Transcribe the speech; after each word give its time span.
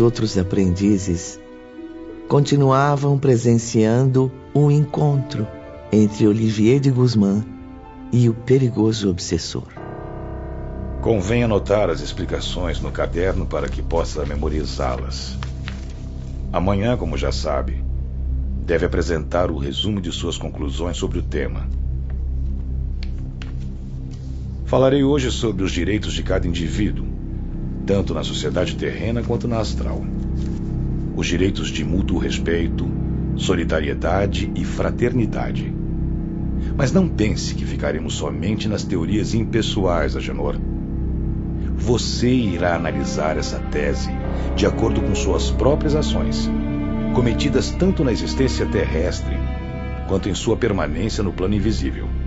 Os 0.00 0.02
outros 0.02 0.38
aprendizes 0.38 1.38
continuavam 2.26 3.18
presenciando 3.18 4.32
um 4.54 4.70
encontro 4.70 5.46
entre 5.92 6.26
Olivier 6.26 6.80
de 6.80 6.90
Guzmán 6.90 7.44
e 8.10 8.26
o 8.26 8.32
perigoso 8.32 9.10
obsessor. 9.10 9.68
Convém 11.02 11.44
anotar 11.44 11.90
as 11.90 12.00
explicações 12.00 12.80
no 12.80 12.90
caderno 12.90 13.44
para 13.44 13.68
que 13.68 13.82
possa 13.82 14.24
memorizá-las. 14.24 15.36
Amanhã, 16.50 16.96
como 16.96 17.18
já 17.18 17.30
sabe, 17.30 17.84
deve 18.64 18.86
apresentar 18.86 19.50
o 19.50 19.58
resumo 19.58 20.00
de 20.00 20.10
suas 20.10 20.38
conclusões 20.38 20.96
sobre 20.96 21.18
o 21.18 21.22
tema. 21.22 21.68
Falarei 24.64 25.04
hoje 25.04 25.30
sobre 25.30 25.62
os 25.62 25.70
direitos 25.70 26.14
de 26.14 26.22
cada 26.22 26.48
indivíduo, 26.48 27.19
tanto 27.86 28.14
na 28.14 28.22
sociedade 28.22 28.76
terrena 28.76 29.22
quanto 29.22 29.48
na 29.48 29.58
astral. 29.58 30.04
Os 31.16 31.26
direitos 31.26 31.68
de 31.68 31.84
mútuo 31.84 32.18
respeito, 32.18 32.88
solidariedade 33.36 34.50
e 34.54 34.64
fraternidade. 34.64 35.72
Mas 36.76 36.92
não 36.92 37.08
pense 37.08 37.54
que 37.54 37.64
ficaremos 37.64 38.14
somente 38.14 38.68
nas 38.68 38.84
teorias 38.84 39.34
impessoais, 39.34 40.16
Agenor. 40.16 40.56
Você 41.76 42.28
irá 42.28 42.76
analisar 42.76 43.38
essa 43.38 43.58
tese 43.58 44.10
de 44.54 44.66
acordo 44.66 45.00
com 45.00 45.14
suas 45.14 45.50
próprias 45.50 45.94
ações, 45.94 46.50
cometidas 47.14 47.70
tanto 47.70 48.04
na 48.04 48.12
existência 48.12 48.66
terrestre 48.66 49.36
quanto 50.06 50.28
em 50.28 50.34
sua 50.34 50.56
permanência 50.56 51.22
no 51.22 51.32
plano 51.32 51.54
invisível. 51.54 52.19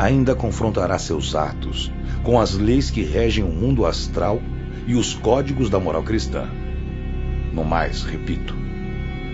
Ainda 0.00 0.34
confrontará 0.34 0.98
seus 0.98 1.34
atos 1.34 1.92
com 2.22 2.40
as 2.40 2.54
leis 2.54 2.90
que 2.90 3.02
regem 3.02 3.44
o 3.44 3.52
mundo 3.52 3.84
astral 3.84 4.40
e 4.86 4.94
os 4.94 5.12
códigos 5.12 5.68
da 5.68 5.78
moral 5.78 6.02
cristã. 6.02 6.48
No 7.52 7.64
mais, 7.64 8.02
repito, 8.02 8.54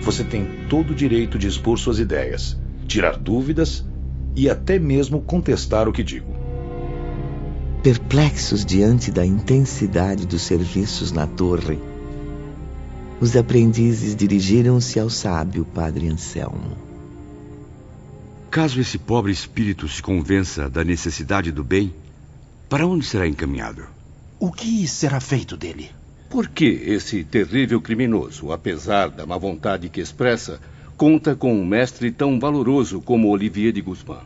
você 0.03 0.25
tem 0.25 0.67
todo 0.69 0.91
o 0.91 0.95
direito 0.95 1.39
de 1.39 1.47
expor 1.47 1.78
suas 1.78 2.00
ideias, 2.00 2.58
tirar 2.89 3.17
dúvidas 3.17 3.84
e 4.34 4.50
até 4.50 4.77
mesmo 4.77 5.20
contestar 5.20 5.89
o 5.89 5.92
que 5.92 6.03
digo. 6.03 6.34
Perplexos 7.80 8.64
diante 8.64 9.12
da 9.12 9.25
intensidade 9.25 10.27
dos 10.27 10.42
serviços 10.42 11.12
na 11.12 11.28
torre, 11.28 11.78
os 13.20 13.36
aprendizes 13.36 14.17
dirigiram-se 14.17 14.98
ao 14.98 15.08
sábio 15.08 15.64
Padre 15.64 16.08
Anselmo. 16.08 16.86
Caso 18.57 18.81
esse 18.81 18.97
pobre 18.97 19.31
espírito 19.31 19.87
se 19.87 20.03
convença 20.03 20.71
da 20.71 20.83
necessidade 20.83 21.53
do 21.53 21.62
bem, 21.62 21.93
para 22.71 22.87
onde 22.87 23.05
será 23.05 23.29
encaminhado? 23.29 23.85
O 24.41 24.51
que 24.51 24.89
será 24.89 25.21
feito 25.21 25.59
dele? 25.59 25.91
Por 26.31 26.48
que 26.48 26.65
esse 26.65 27.23
terrível 27.23 27.83
criminoso, 27.83 28.51
apesar 28.51 29.11
da 29.11 29.27
má 29.27 29.37
vontade 29.37 29.91
que 29.91 30.01
expressa, 30.01 30.59
conta 30.97 31.36
com 31.36 31.53
um 31.53 31.67
mestre 31.67 32.11
tão 32.11 32.41
valoroso 32.41 32.98
como 33.03 33.29
Olivier 33.29 33.75
de 33.75 33.83
Guzmán? 33.83 34.23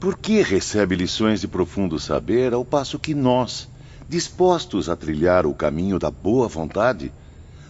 Por 0.00 0.16
que 0.16 0.40
recebe 0.40 0.96
lições 0.96 1.42
de 1.42 1.46
profundo 1.46 1.98
saber 2.00 2.54
ao 2.54 2.64
passo 2.64 2.98
que 2.98 3.14
nós, 3.14 3.68
dispostos 4.08 4.88
a 4.88 4.96
trilhar 4.96 5.44
o 5.44 5.52
caminho 5.52 5.98
da 5.98 6.10
boa 6.10 6.48
vontade, 6.48 7.12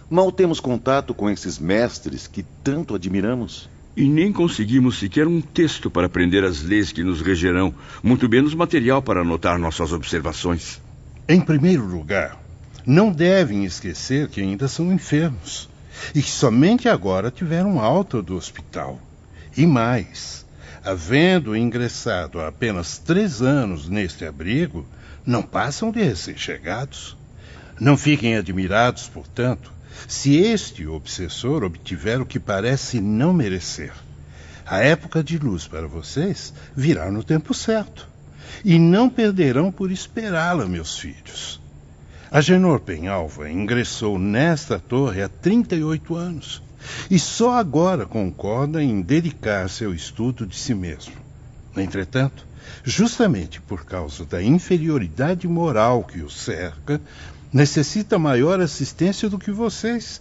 mal 0.09 0.30
temos 0.30 0.60
contato 0.60 1.12
com 1.12 1.28
esses 1.28 1.59
mestres 1.59 2.28
que 2.28 2.44
tanto 2.62 2.94
admiramos? 2.94 3.69
E 3.96 4.06
nem 4.06 4.30
conseguimos 4.30 4.98
sequer 4.98 5.26
um 5.26 5.40
texto 5.40 5.90
para 5.90 6.06
aprender 6.06 6.44
as 6.44 6.62
leis 6.62 6.92
que 6.92 7.02
nos 7.02 7.22
regerão, 7.22 7.74
muito 8.02 8.28
menos 8.28 8.54
material 8.54 9.00
para 9.00 9.22
anotar 9.22 9.58
nossas 9.58 9.90
observações. 9.90 10.80
Em 11.26 11.40
primeiro 11.40 11.86
lugar, 11.86 12.38
não 12.86 13.10
devem 13.10 13.64
esquecer 13.64 14.28
que 14.28 14.40
ainda 14.40 14.68
são 14.68 14.92
enfermos 14.92 15.68
e 16.14 16.22
que 16.22 16.30
somente 16.30 16.88
agora 16.88 17.30
tiveram 17.30 17.80
alta 17.80 18.20
do 18.20 18.36
hospital. 18.36 19.00
E 19.56 19.66
mais, 19.66 20.44
havendo 20.84 21.56
ingressado 21.56 22.38
há 22.38 22.48
apenas 22.48 22.98
três 22.98 23.40
anos 23.40 23.88
neste 23.88 24.26
abrigo, 24.26 24.86
não 25.24 25.42
passam 25.42 25.90
de 25.90 26.02
recém-chegados. 26.02 27.16
Não 27.80 27.96
fiquem 27.96 28.36
admirados, 28.36 29.08
portanto, 29.08 29.72
se 30.08 30.36
este 30.36 30.86
obsessor 30.86 31.64
obtiver 31.64 32.20
o 32.20 32.26
que 32.26 32.38
parece 32.38 33.00
não 33.00 33.32
merecer. 33.32 33.92
A 34.64 34.78
época 34.78 35.22
de 35.22 35.38
luz 35.38 35.66
para 35.66 35.86
vocês 35.86 36.52
virá 36.74 37.10
no 37.10 37.22
tempo 37.22 37.54
certo. 37.54 38.08
E 38.64 38.78
não 38.78 39.08
perderão 39.08 39.70
por 39.70 39.92
esperá-la, 39.92 40.66
meus 40.66 40.98
filhos. 40.98 41.60
Agenor 42.30 42.80
Penhalva 42.80 43.50
ingressou 43.50 44.18
nesta 44.18 44.78
torre 44.78 45.22
há 45.22 45.28
38 45.28 46.16
anos 46.16 46.62
e 47.10 47.18
só 47.18 47.54
agora 47.54 48.06
concorda 48.06 48.82
em 48.82 49.00
dedicar-se 49.00 49.84
ao 49.84 49.94
estudo 49.94 50.46
de 50.46 50.56
si 50.56 50.74
mesmo. 50.74 51.14
Entretanto, 51.76 52.46
justamente 52.82 53.60
por 53.60 53.84
causa 53.84 54.24
da 54.24 54.42
inferioridade 54.42 55.46
moral 55.46 56.04
que 56.04 56.20
o 56.20 56.30
cerca, 56.30 57.00
necessita 57.56 58.18
maior 58.18 58.60
assistência 58.60 59.30
do 59.30 59.38
que 59.38 59.50
vocês, 59.50 60.20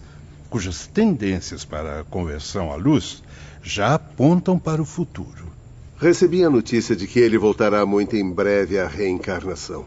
cujas 0.49 0.87
tendências 0.87 1.65
para 1.65 1.99
a 1.99 2.03
conversão 2.05 2.71
à 2.71 2.77
luz 2.77 3.21
já 3.61 3.93
apontam 3.95 4.57
para 4.57 4.81
o 4.81 4.85
futuro. 4.85 5.51
Recebi 5.97 6.45
a 6.45 6.49
notícia 6.49 6.95
de 6.95 7.05
que 7.05 7.19
ele 7.19 7.37
voltará 7.37 7.85
muito 7.85 8.15
em 8.15 8.31
breve 8.31 8.79
à 8.79 8.87
reencarnação. 8.87 9.83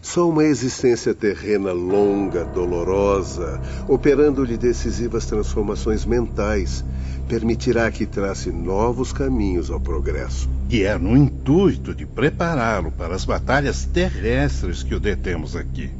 Só 0.00 0.28
uma 0.28 0.44
existência 0.44 1.12
terrena 1.12 1.72
longa, 1.72 2.44
dolorosa, 2.44 3.60
operando-lhe 3.88 4.56
decisivas 4.56 5.26
transformações 5.26 6.04
mentais, 6.04 6.84
permitirá 7.28 7.90
que 7.90 8.06
trace 8.06 8.52
novos 8.52 9.12
caminhos 9.12 9.68
ao 9.68 9.80
progresso. 9.80 10.48
E 10.70 10.84
é 10.84 10.96
no 10.96 11.16
intuito 11.16 11.92
de 11.92 12.06
prepará-lo 12.06 12.92
para 12.92 13.16
as 13.16 13.24
batalhas 13.24 13.84
terrestres 13.84 14.84
que 14.84 14.94
o 14.94 15.00
detemos 15.00 15.56
aqui, 15.56 15.90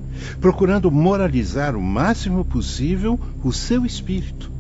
procurando 0.41 0.91
moralizar 0.91 1.77
o 1.77 1.83
máximo 1.83 2.45
possível 2.45 3.19
o 3.43 3.53
seu 3.53 3.85
espírito, 3.87 4.51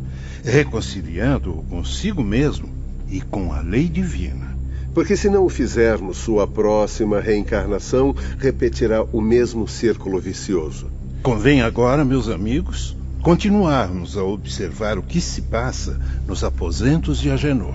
reconciliando-o 0.45 1.62
consigo 1.65 2.23
mesmo 2.23 2.69
e 3.09 3.21
com 3.21 3.53
a 3.53 3.61
lei 3.61 3.89
divina. 3.89 4.56
Porque 4.95 5.17
se 5.17 5.31
não 5.31 5.45
o 5.45 5.49
fizermos, 5.49 6.19
sua 6.19 6.47
próxima 6.47 7.21
reencarnação 7.21 8.15
repetirá 8.39 9.03
o 9.03 9.21
mesmo 9.21 9.67
círculo 9.67 10.21
vicioso. 10.21 10.91
Convém 11.23 11.62
agora, 11.62 12.05
meus 12.05 12.29
amigos, 12.29 12.97
continuarmos 13.23 14.17
a 14.17 14.25
observar 14.25 14.99
o 14.99 15.03
que 15.03 15.21
se 15.21 15.43
passa 15.43 15.99
nos 16.27 16.43
aposentos 16.43 17.21
de 17.21 17.31
Agenor. 17.31 17.75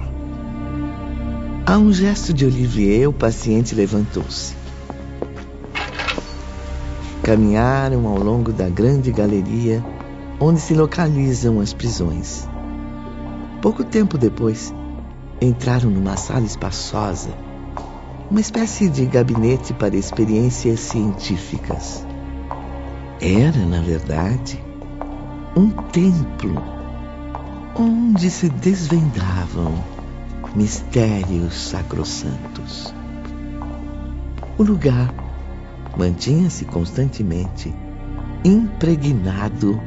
A 1.65 1.77
um 1.77 1.91
gesto 1.91 2.33
de 2.33 2.45
Olivier, 2.45 3.07
o 3.09 3.13
paciente 3.13 3.73
levantou-se. 3.73 4.56
Caminharam 7.27 8.07
ao 8.07 8.17
longo 8.17 8.53
da 8.53 8.69
grande 8.69 9.11
galeria 9.11 9.83
onde 10.39 10.61
se 10.61 10.73
localizam 10.73 11.59
as 11.59 11.73
prisões. 11.73 12.47
Pouco 13.61 13.83
tempo 13.83 14.17
depois, 14.17 14.73
entraram 15.41 15.89
numa 15.89 16.15
sala 16.15 16.45
espaçosa, 16.45 17.31
uma 18.31 18.39
espécie 18.39 18.87
de 18.87 19.05
gabinete 19.05 19.73
para 19.73 19.97
experiências 19.97 20.79
científicas. 20.79 22.07
Era, 23.19 23.65
na 23.65 23.81
verdade, 23.81 24.63
um 25.53 25.69
templo 25.69 26.63
onde 27.77 28.29
se 28.29 28.47
desvendavam 28.47 29.73
mistérios 30.55 31.55
sacrossantos. 31.55 32.93
O 34.57 34.63
lugar 34.63 35.26
mantinha-se 35.97 36.65
constantemente 36.65 37.73
impregnado 38.43 39.81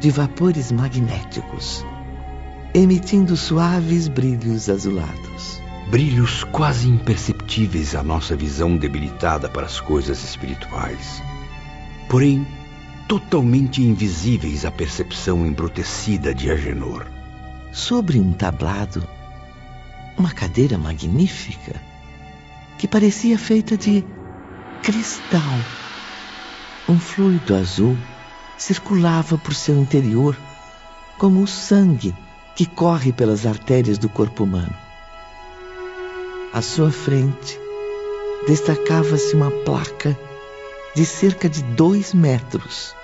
de 0.00 0.10
vapores 0.10 0.72
magnéticos 0.72 1.84
emitindo 2.72 3.36
suaves 3.36 4.06
brilhos 4.06 4.68
azulados. 4.68 5.60
Brilhos 5.90 6.44
quase 6.44 6.88
imperceptíveis 6.88 7.96
à 7.96 8.02
nossa 8.02 8.36
visão 8.36 8.76
debilitada 8.76 9.48
para 9.48 9.66
as 9.66 9.80
coisas 9.80 10.22
espirituais. 10.22 11.20
Porém, 12.08 12.46
totalmente 13.08 13.82
invisíveis 13.82 14.64
à 14.64 14.70
percepção 14.70 15.44
embrutecida 15.44 16.32
de 16.32 16.48
Agenor. 16.48 17.06
Sobre 17.72 18.20
um 18.20 18.32
tablado, 18.32 19.02
uma 20.16 20.30
cadeira 20.30 20.78
magnífica 20.78 21.74
que 22.78 22.86
parecia 22.86 23.36
feita 23.36 23.76
de 23.76 24.04
cristal. 24.82 25.58
Um 26.88 26.98
fluido 26.98 27.54
azul 27.54 27.96
circulava 28.56 29.38
por 29.38 29.54
seu 29.54 29.76
interior 29.76 30.36
como 31.18 31.42
o 31.42 31.46
sangue 31.46 32.14
que 32.56 32.66
corre 32.66 33.12
pelas 33.12 33.46
artérias 33.46 33.98
do 33.98 34.08
corpo 34.08 34.44
humano. 34.44 34.74
À 36.52 36.62
sua 36.62 36.90
frente 36.90 37.60
destacava-se 38.46 39.34
uma 39.36 39.50
placa 39.50 40.18
de 40.94 41.04
cerca 41.04 41.48
de 41.48 41.62
dois 41.62 42.12
metros, 42.12 42.94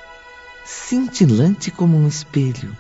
cintilante 0.64 1.70
como 1.70 1.96
um 1.96 2.08
espelho, 2.08 2.76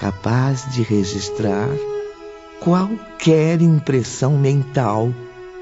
capaz 0.00 0.72
de 0.72 0.82
registrar 0.82 1.68
qualquer 2.60 3.60
impressão 3.60 4.36
mental 4.36 5.14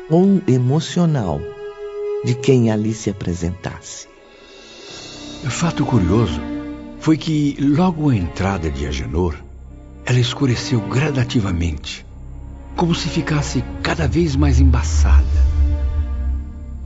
ou 0.09 0.41
emocional 0.47 1.41
de 2.25 2.35
quem 2.35 2.71
ali 2.71 2.95
se 2.95 3.11
apresentasse. 3.11 4.09
Fato 5.51 5.85
curioso 5.85 6.41
foi 6.99 7.17
que, 7.17 7.57
logo 7.61 8.11
à 8.11 8.17
entrada 8.17 8.71
de 8.71 8.87
Agenor, 8.87 9.37
ela 10.05 10.19
escureceu 10.19 10.81
gradativamente, 10.81 12.07
como 12.77 12.95
se 12.95 13.09
ficasse 13.09 13.63
cada 13.83 14.07
vez 14.07 14.37
mais 14.37 14.61
embaçada. 14.61 15.53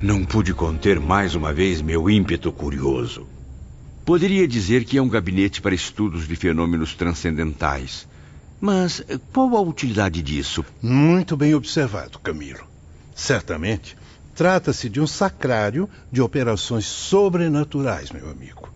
Não 0.00 0.25
pude 0.25 0.53
conter 0.53 1.00
mais 1.00 1.35
uma 1.35 1.53
vez 1.53 1.81
meu 1.81 2.09
ímpeto 2.11 2.50
curioso. 2.53 3.27
Poderia 4.05 4.47
dizer 4.47 4.85
que 4.85 4.99
é 4.99 5.03
um 5.03 5.09
gabinete 5.09 5.61
para 5.61 5.75
estudos 5.75 6.29
de 6.29 6.37
fenômenos 6.37 6.94
transcendentais. 6.94 8.06
Mas 8.61 9.03
qual 9.33 9.56
a 9.56 9.61
utilidade 9.61 10.23
disso? 10.23 10.65
Muito 10.83 11.37
bem 11.37 11.55
observado, 11.55 12.19
Camilo. 12.19 12.65
Certamente 13.15 13.97
trata-se 14.37 14.88
de 14.88 15.00
um 15.00 15.06
sacrário 15.06 15.88
de 16.12 16.21
operações 16.21 16.85
sobrenaturais, 16.85 18.12
meu 18.12 18.31
amigo. 18.31 18.69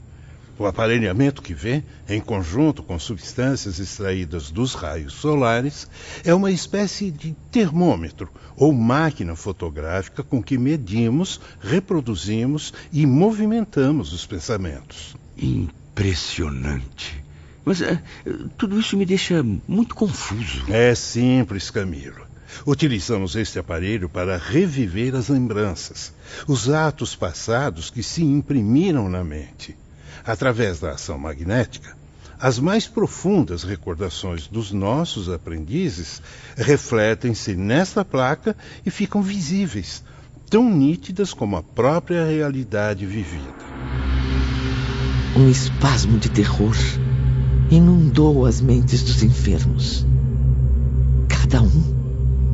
O 0.59 0.67
aparelhamento 0.67 1.41
que 1.41 1.55
vê, 1.55 1.83
em 2.07 2.21
conjunto 2.21 2.83
com 2.83 2.99
substâncias 2.99 3.79
extraídas 3.79 4.51
dos 4.51 4.75
raios 4.75 5.15
solares, 5.15 5.89
é 6.23 6.35
uma 6.35 6.51
espécie 6.51 7.11
de 7.11 7.35
termômetro 7.51 8.29
ou 8.57 8.71
máquina 8.73 9.35
fotográfica 9.35 10.23
com 10.23 10.43
que 10.43 10.59
medimos, 10.59 11.41
reproduzimos 11.63 12.75
e 12.93 13.07
movimentamos 13.07 14.13
os 14.13 14.27
pensamentos. 14.27 15.17
Impressionante. 15.39 17.25
Mas 17.65 17.81
é, 17.81 18.03
tudo 18.59 18.79
isso 18.79 18.99
me 18.99 19.07
deixa 19.07 19.43
muito 19.67 19.95
confuso. 19.95 20.65
É 20.69 20.95
simples, 20.95 21.71
Camilo. 21.71 22.30
Utilizamos 22.67 23.37
este 23.37 23.59
aparelho 23.59 24.09
para 24.09 24.37
reviver 24.37 25.15
as 25.15 25.29
lembranças, 25.29 26.13
os 26.47 26.69
atos 26.69 27.15
passados 27.15 27.91
que 27.91 28.03
se 28.03 28.23
imprimiram 28.23 29.09
na 29.09 29.25
mente 29.25 29.77
através 30.25 30.81
da 30.81 30.93
ação 30.93 31.19
magnética, 31.19 31.97
as 32.39 32.59
mais 32.59 32.87
profundas 32.87 33.65
recordações 33.65 34.47
dos 34.47 34.73
nossos 34.73 35.29
aprendizes 35.29 36.23
refletem-se 36.57 37.55
nesta 37.55 38.03
placa 38.03 38.57
e 38.85 38.91
ficam 38.91 39.23
visíveis, 39.23 40.03
tão 40.49 40.71
nítidas 40.71 41.35
como 41.35 41.57
a 41.57 41.63
própria 41.63 42.25
realidade 42.25 43.05
vivida. 43.05 43.55
Um 45.37 45.51
espasmo 45.51 46.19
de 46.19 46.31
terror 46.31 46.75
inundou 47.71 48.47
as 48.47 48.61
mentes 48.61 49.03
dos 49.03 49.23
enfermos. 49.23 50.07
Cada 51.29 51.63
um, 51.63 52.00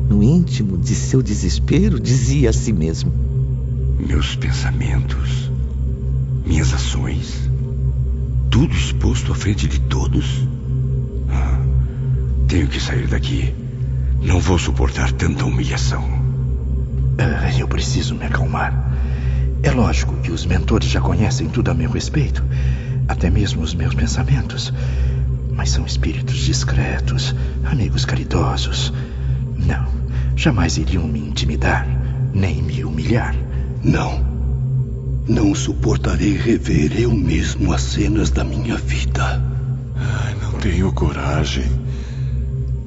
no 0.09 0.23
íntimo 0.23 0.77
de 0.77 0.95
seu 0.95 1.21
desespero, 1.21 1.99
dizia 1.99 2.49
a 2.49 2.53
si 2.53 2.71
mesmo: 2.71 3.11
Meus 3.99 4.35
pensamentos, 4.35 5.51
minhas 6.45 6.73
ações, 6.73 7.49
tudo 8.49 8.73
exposto 8.73 9.31
à 9.31 9.35
frente 9.35 9.67
de 9.67 9.79
todos? 9.81 10.47
Ah, 11.29 11.59
tenho 12.47 12.67
que 12.67 12.79
sair 12.79 13.07
daqui. 13.07 13.53
Não 14.21 14.39
vou 14.39 14.57
suportar 14.57 15.11
tanta 15.11 15.45
humilhação. 15.45 16.03
Uh, 16.03 17.59
eu 17.59 17.67
preciso 17.67 18.15
me 18.15 18.25
acalmar. 18.25 18.93
É 19.61 19.71
lógico 19.71 20.15
que 20.17 20.31
os 20.31 20.45
mentores 20.45 20.89
já 20.89 21.01
conhecem 21.01 21.49
tudo 21.49 21.71
a 21.71 21.73
meu 21.73 21.91
respeito, 21.91 22.43
até 23.07 23.29
mesmo 23.29 23.61
os 23.61 23.73
meus 23.73 23.93
pensamentos. 23.93 24.73
Mas 25.51 25.71
são 25.71 25.85
espíritos 25.85 26.37
discretos, 26.37 27.35
amigos 27.63 28.05
caridosos. 28.05 28.93
Não, 29.55 29.96
jamais 30.37 30.77
iriam 30.77 31.07
me 31.07 31.19
intimidar, 31.19 31.87
nem 32.31 32.61
me 32.61 32.85
humilhar. 32.85 33.35
Não. 33.83 34.23
Não 35.27 35.53
suportarei 35.55 36.37
rever 36.37 37.01
eu 37.01 37.11
mesmo 37.11 37.73
as 37.73 37.81
cenas 37.81 38.29
da 38.29 38.43
minha 38.43 38.77
vida. 38.77 39.43
Ai, 39.95 40.35
não 40.39 40.59
tenho 40.59 40.93
coragem. 40.93 41.65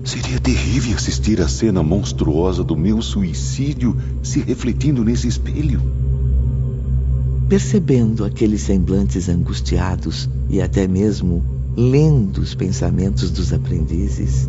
Seria 0.05 0.39
terrível 0.39 0.97
assistir 0.97 1.41
a 1.43 1.49
cena 1.49 1.83
monstruosa 1.83 2.63
do 2.63 2.77
meu 2.77 3.03
suicídio 3.03 3.97
se 4.23 4.41
refletindo 4.41 5.05
nesse 5.05 5.27
espelho. 5.27 5.83
Percebendo 7.49 8.25
aqueles 8.25 8.63
semblantes 8.63 9.29
angustiados 9.29 10.31
e 10.49 10.63
até 10.63 10.87
mesmo 10.87 11.45
lendo 11.77 12.39
os 12.39 12.55
pensamentos 12.55 13.31
dos 13.31 13.53
aprendizes, 13.53 14.49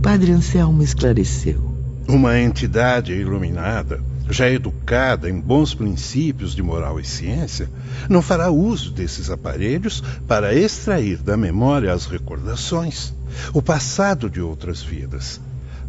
Padre 0.00 0.32
Anselmo 0.32 0.82
esclareceu. 0.82 1.71
Uma 2.08 2.38
entidade 2.38 3.12
iluminada 3.12 4.00
já 4.32 4.48
educada 4.48 5.28
em 5.28 5.38
bons 5.38 5.74
princípios 5.74 6.54
de 6.54 6.62
moral 6.62 6.98
e 6.98 7.04
ciência, 7.04 7.68
não 8.08 8.22
fará 8.22 8.50
uso 8.50 8.90
desses 8.90 9.30
aparelhos 9.30 10.02
para 10.26 10.54
extrair 10.54 11.18
da 11.18 11.36
memória 11.36 11.92
as 11.92 12.06
recordações, 12.06 13.12
o 13.52 13.60
passado 13.60 14.30
de 14.30 14.40
outras 14.40 14.82
vidas. 14.82 15.40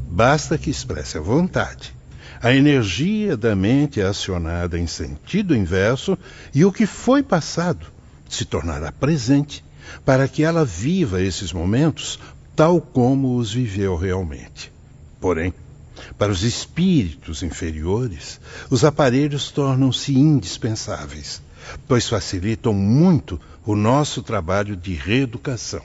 Basta 0.10 0.58
que 0.58 0.70
expresse 0.70 1.18
a 1.18 1.22
vontade. 1.22 1.96
A 2.42 2.54
energia 2.54 3.38
da 3.38 3.56
mente 3.56 4.02
acionada 4.02 4.78
em 4.78 4.86
sentido 4.86 5.56
inverso 5.56 6.18
e 6.54 6.66
o 6.66 6.72
que 6.72 6.86
foi 6.86 7.24
passado 7.24 7.88
se 8.30 8.44
tornará 8.44 8.92
presente 8.92 9.64
para 10.04 10.28
que 10.28 10.44
ela 10.44 10.66
viva 10.66 11.22
esses 11.22 11.54
momentos 11.54 12.20
tal 12.56 12.82
como 12.82 13.38
os 13.38 13.54
viveu 13.54 13.96
realmente. 13.96 14.72
Porém, 15.20 15.54
para 16.18 16.32
os 16.32 16.44
espíritos 16.44 17.44
inferiores, 17.44 18.40
os 18.70 18.86
aparelhos 18.86 19.52
tornam-se 19.52 20.14
indispensáveis, 20.18 21.42
pois 21.88 22.08
facilitam 22.08 22.74
muito 22.74 23.40
o 23.66 23.76
nosso 23.76 24.22
trabalho 24.22 24.76
de 24.76 24.94
reeducação. 24.94 25.82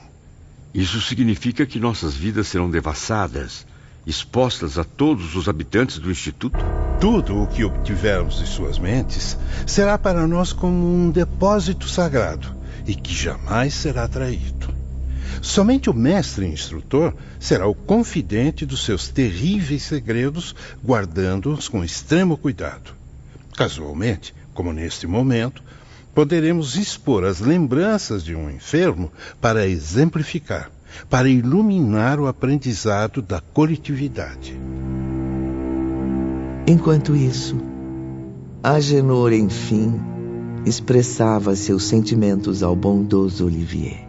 Isso 0.73 1.01
significa 1.01 1.65
que 1.65 1.79
nossas 1.79 2.13
vidas 2.13 2.47
serão 2.47 2.69
devassadas, 2.69 3.65
expostas 4.05 4.77
a 4.77 4.83
todos 4.83 5.35
os 5.35 5.49
habitantes 5.49 5.97
do 5.97 6.11
Instituto? 6.11 6.59
Tudo 6.99 7.41
o 7.41 7.47
que 7.47 7.63
obtivermos 7.63 8.37
de 8.39 8.47
suas 8.47 8.77
mentes 8.77 9.37
será 9.65 9.97
para 9.97 10.27
nós 10.27 10.53
como 10.53 10.85
um 10.93 11.09
depósito 11.09 11.87
sagrado 11.87 12.55
e 12.85 12.93
que 12.93 13.13
jamais 13.13 13.73
será 13.73 14.07
traído. 14.07 14.78
Somente 15.41 15.89
o 15.89 15.93
mestre 15.93 16.45
instrutor 16.45 17.13
será 17.39 17.67
o 17.67 17.73
confidente 17.73 18.65
dos 18.65 18.83
seus 18.83 19.07
terríveis 19.07 19.83
segredos, 19.83 20.55
guardando-os 20.83 21.67
com 21.67 21.83
extremo 21.83 22.37
cuidado. 22.37 22.93
Casualmente, 23.55 24.33
como 24.53 24.73
neste 24.73 25.07
momento, 25.07 25.63
poderemos 26.13 26.75
expor 26.75 27.23
as 27.23 27.39
lembranças 27.39 28.23
de 28.23 28.35
um 28.35 28.49
enfermo 28.49 29.11
para 29.39 29.67
exemplificar, 29.67 30.69
para 31.09 31.29
iluminar 31.29 32.19
o 32.19 32.27
aprendizado 32.27 33.21
da 33.21 33.39
coletividade. 33.39 34.59
Enquanto 36.67 37.15
isso, 37.15 37.55
Agenor, 38.61 39.31
enfim, 39.31 39.99
expressava 40.65 41.55
seus 41.55 41.83
sentimentos 41.83 42.61
ao 42.61 42.75
bondoso 42.75 43.45
Olivier. 43.45 44.08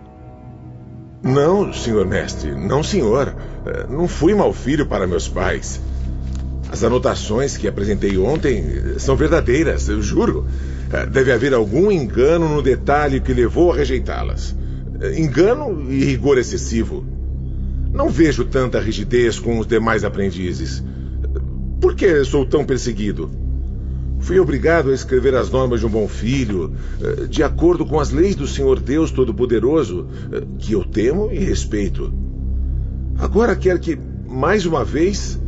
Não, 1.23 1.73
senhor 1.73 2.07
mestre, 2.07 2.55
não, 2.55 2.83
senhor. 2.83 3.35
Eh, 3.67 3.87
não 3.91 4.09
fui 4.09 4.35
mau 4.35 4.53
filho 4.53 4.87
para 4.87 5.07
meus 5.07 5.29
pais. 5.29 5.81
As 6.71 6.83
anotações 6.83 7.57
que 7.57 7.69
apresentei 7.69 8.17
ontem 8.17 8.65
eh, 8.65 8.99
são 8.99 9.17
verdadeiras, 9.17 9.89
eu 9.89 10.01
juro. 10.01 10.47
Eh, 10.91 11.07
deve 11.07 11.31
haver 11.31 11.53
algum 11.53 11.91
engano 11.91 12.49
no 12.49 12.63
detalhe 12.63 13.21
que 13.21 13.35
levou 13.35 13.71
a 13.73 13.77
rejeitá-las. 13.77 14.57
Engano 15.17 15.91
e 15.91 16.05
rigor 16.05 16.39
excessivo. 16.39 17.05
Não 17.93 18.09
vejo 18.09 18.45
tanta 18.45 18.81
rigidez 18.81 19.39
com 19.39 19.59
os 19.59 19.67
demais 19.67 20.05
aprendizes. 20.05 20.83
Por 21.81 21.95
que 21.95 22.25
sou 22.25 22.47
tão 22.47 22.65
perseguido? 22.65 23.31
Fui 24.21 24.39
obrigado 24.39 24.91
a 24.91 24.95
escrever 24.95 25.35
as 25.35 25.51
normas 25.51 25.81
de 25.81 25.87
um 25.87 25.91
bom 25.91 26.07
filho, 26.07 26.75
eh, 27.03 27.27
de 27.27 27.43
acordo 27.43 27.87
com 27.87 27.99
as 27.99 28.11
leis 28.11 28.37
do 28.37 28.47
Senhor 28.47 28.79
Deus 28.79 29.11
Todo-Poderoso, 29.11 30.07
eh, 30.31 30.43
que 30.59 30.73
eu 30.73 30.85
temo 30.85 31.31
e 31.33 31.39
respeito. 31.39 32.13
Agora 33.19 33.57
quer 33.57 33.79
que, 33.79 33.99
mais 34.29 34.67
uma 34.67 34.85
vez, 34.85 35.41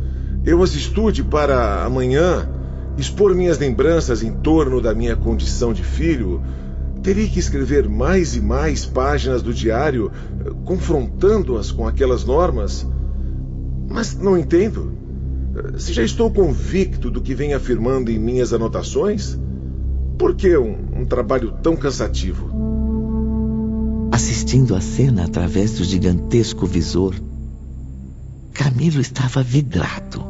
eu 0.43 0.61
as 0.61 0.73
estude 0.73 1.23
para 1.23 1.85
amanhã 1.85 2.49
expor 2.97 3.33
minhas 3.33 3.57
lembranças 3.57 4.21
em 4.23 4.31
torno 4.31 4.81
da 4.81 4.93
minha 4.93 5.15
condição 5.15 5.71
de 5.71 5.83
filho. 5.83 6.41
Teria 7.01 7.27
que 7.27 7.39
escrever 7.39 7.87
mais 7.87 8.35
e 8.35 8.41
mais 8.41 8.85
páginas 8.85 9.41
do 9.41 9.53
diário, 9.53 10.11
eh, 10.45 10.51
confrontando-as 10.65 11.71
com 11.71 11.87
aquelas 11.87 12.25
normas. 12.25 12.87
Mas 13.87 14.15
não 14.15 14.37
entendo. 14.37 15.02
Se 15.77 15.93
já 15.93 16.03
estou 16.03 16.31
convicto 16.31 17.11
do 17.11 17.21
que 17.21 17.35
vem 17.35 17.53
afirmando 17.53 18.11
em 18.11 18.17
minhas 18.17 18.53
anotações, 18.53 19.37
por 20.17 20.35
que 20.35 20.57
um, 20.57 20.75
um 21.01 21.05
trabalho 21.05 21.53
tão 21.61 21.75
cansativo? 21.75 22.63
assistindo 24.13 24.75
a 24.75 24.79
cena 24.79 25.25
através 25.25 25.71
do 25.71 25.83
gigantesco 25.83 26.67
visor. 26.67 27.15
Camilo 28.53 29.01
estava 29.01 29.41
vidrado, 29.41 30.23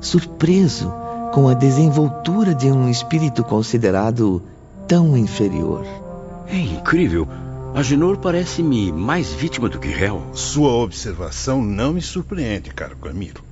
surpreso 0.00 0.90
com 1.34 1.48
a 1.48 1.52
desenvoltura 1.52 2.54
de 2.54 2.66
um 2.70 2.88
espírito 2.88 3.44
considerado 3.44 4.42
tão 4.86 5.14
inferior. 5.18 5.84
É 6.46 6.58
incrível. 6.58 7.28
Agenor 7.74 8.16
parece-me 8.16 8.90
mais 8.90 9.34
vítima 9.34 9.68
do 9.68 9.78
que 9.78 9.88
réu. 9.88 10.22
Sua 10.32 10.72
observação 10.72 11.62
não 11.62 11.92
me 11.92 12.00
surpreende, 12.00 12.70
caro 12.70 12.96
Camilo. 12.96 13.47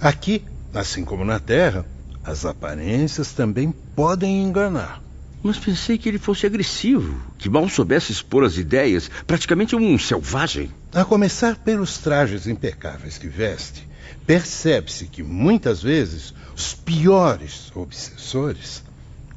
Aqui, 0.00 0.44
assim 0.72 1.04
como 1.04 1.24
na 1.24 1.38
Terra, 1.38 1.86
as 2.24 2.44
aparências 2.44 3.32
também 3.32 3.72
podem 3.94 4.42
enganar. 4.42 5.02
Mas 5.42 5.58
pensei 5.58 5.98
que 5.98 6.08
ele 6.08 6.18
fosse 6.18 6.46
agressivo, 6.46 7.20
que 7.36 7.50
mal 7.50 7.68
soubesse 7.68 8.10
expor 8.10 8.44
as 8.44 8.56
ideias, 8.56 9.10
praticamente 9.26 9.76
um 9.76 9.98
selvagem. 9.98 10.70
A 10.94 11.04
começar 11.04 11.56
pelos 11.56 11.98
trajes 11.98 12.46
impecáveis 12.46 13.18
que 13.18 13.28
veste, 13.28 13.86
percebe-se 14.26 15.04
que 15.04 15.22
muitas 15.22 15.82
vezes 15.82 16.32
os 16.56 16.72
piores 16.72 17.70
obsessores 17.74 18.82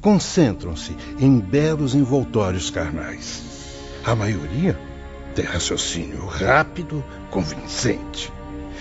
concentram-se 0.00 0.96
em 1.18 1.38
belos 1.38 1.94
envoltórios 1.94 2.70
carnais. 2.70 3.42
A 4.02 4.14
maioria 4.14 4.78
tem 5.34 5.44
raciocínio 5.44 6.24
rápido, 6.24 7.04
convincente. 7.30 8.32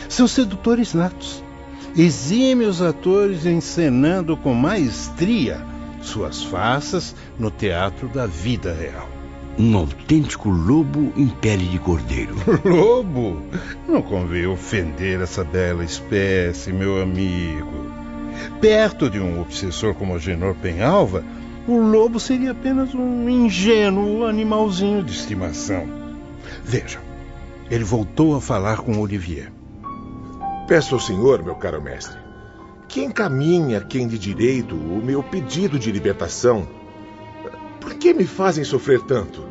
São 0.08 0.28
sedutores 0.28 0.94
natos, 0.94 1.44
exímios 1.96 2.82
atores 2.82 3.46
encenando 3.46 4.36
com 4.36 4.54
maestria 4.54 5.66
suas 6.02 6.44
faces 6.44 7.16
no 7.38 7.52
teatro 7.52 8.08
da 8.08 8.26
vida 8.26 8.74
real. 8.74 9.10
Um 9.60 9.76
autêntico 9.76 10.50
lobo 10.50 11.12
em 11.18 11.28
pele 11.28 11.66
de 11.66 11.80
cordeiro. 11.80 12.36
Lobo? 12.64 13.42
Não 13.88 14.04
convém 14.04 14.46
ofender 14.46 15.20
essa 15.20 15.44
bela 15.44 15.84
espécie, 15.84 16.72
meu 16.72 17.02
amigo. 17.02 17.88
Perto 18.62 19.10
de 19.10 19.20
um 19.20 19.42
obsessor 19.42 19.96
como 19.96 20.14
o 20.14 20.20
Genor 20.20 20.54
Penhalva, 20.56 21.24
o 21.68 21.80
lobo 21.80 22.20
seria 22.20 22.52
apenas 22.52 22.94
um 22.94 23.28
ingênuo 23.28 24.26
animalzinho 24.26 25.04
de 25.04 25.12
estimação. 25.12 25.88
Veja, 26.64 27.00
ele 27.70 27.84
voltou 27.84 28.36
a 28.36 28.42
falar 28.42 28.78
com 28.78 29.00
Olivier. 29.00 29.52
Peço 30.68 30.96
ao 30.96 31.00
senhor, 31.00 31.42
meu 31.42 31.56
caro 31.56 31.82
mestre, 31.82 32.18
que 32.90 33.02
encaminhe 33.02 33.74
a 33.74 33.80
quem 33.80 34.06
de 34.06 34.20
direito 34.20 34.76
o 34.76 35.02
meu 35.02 35.24
pedido 35.24 35.80
de 35.80 35.90
libertação. 35.90 36.68
Por 37.80 37.94
que 37.94 38.14
me 38.14 38.26
fazem 38.26 38.66
sofrer 38.66 39.00
tanto? 39.04 39.48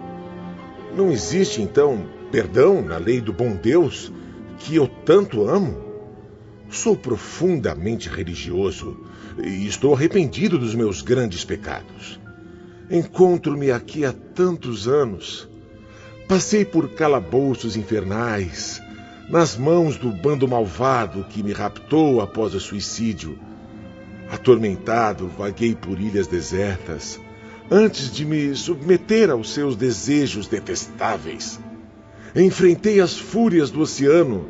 Não 0.94 1.10
existe, 1.10 1.62
então, 1.62 2.06
perdão 2.30 2.82
na 2.82 2.98
lei 2.98 3.22
do 3.22 3.32
bom 3.32 3.56
Deus 3.56 4.12
que 4.58 4.76
eu 4.76 4.86
tanto 4.86 5.48
amo? 5.48 5.86
Sou 6.68 6.94
profundamente 6.94 8.10
religioso 8.10 9.02
e 9.42 9.66
estou 9.66 9.94
arrependido 9.94 10.58
dos 10.58 10.74
meus 10.74 11.00
grandes 11.00 11.46
pecados. 11.46 12.20
Encontro-me 12.90 13.70
aqui 13.70 14.04
há 14.04 14.12
tantos 14.12 14.86
anos. 14.86 15.48
Passei 16.28 16.62
por 16.62 16.90
calabouços 16.90 17.74
infernais, 17.74 18.82
nas 19.28 19.56
mãos 19.56 19.96
do 19.96 20.10
bando 20.10 20.46
malvado 20.46 21.24
que 21.24 21.42
me 21.42 21.52
raptou 21.52 22.20
após 22.20 22.54
o 22.54 22.60
suicídio. 22.60 23.38
Atormentado, 24.30 25.28
vaguei 25.28 25.74
por 25.74 26.00
ilhas 26.00 26.26
desertas, 26.26 27.20
antes 27.70 28.10
de 28.10 28.24
me 28.24 28.54
submeter 28.54 29.30
aos 29.30 29.52
seus 29.52 29.76
desejos 29.76 30.46
detestáveis. 30.46 31.60
Enfrentei 32.34 33.00
as 33.00 33.16
fúrias 33.16 33.70
do 33.70 33.80
oceano, 33.80 34.46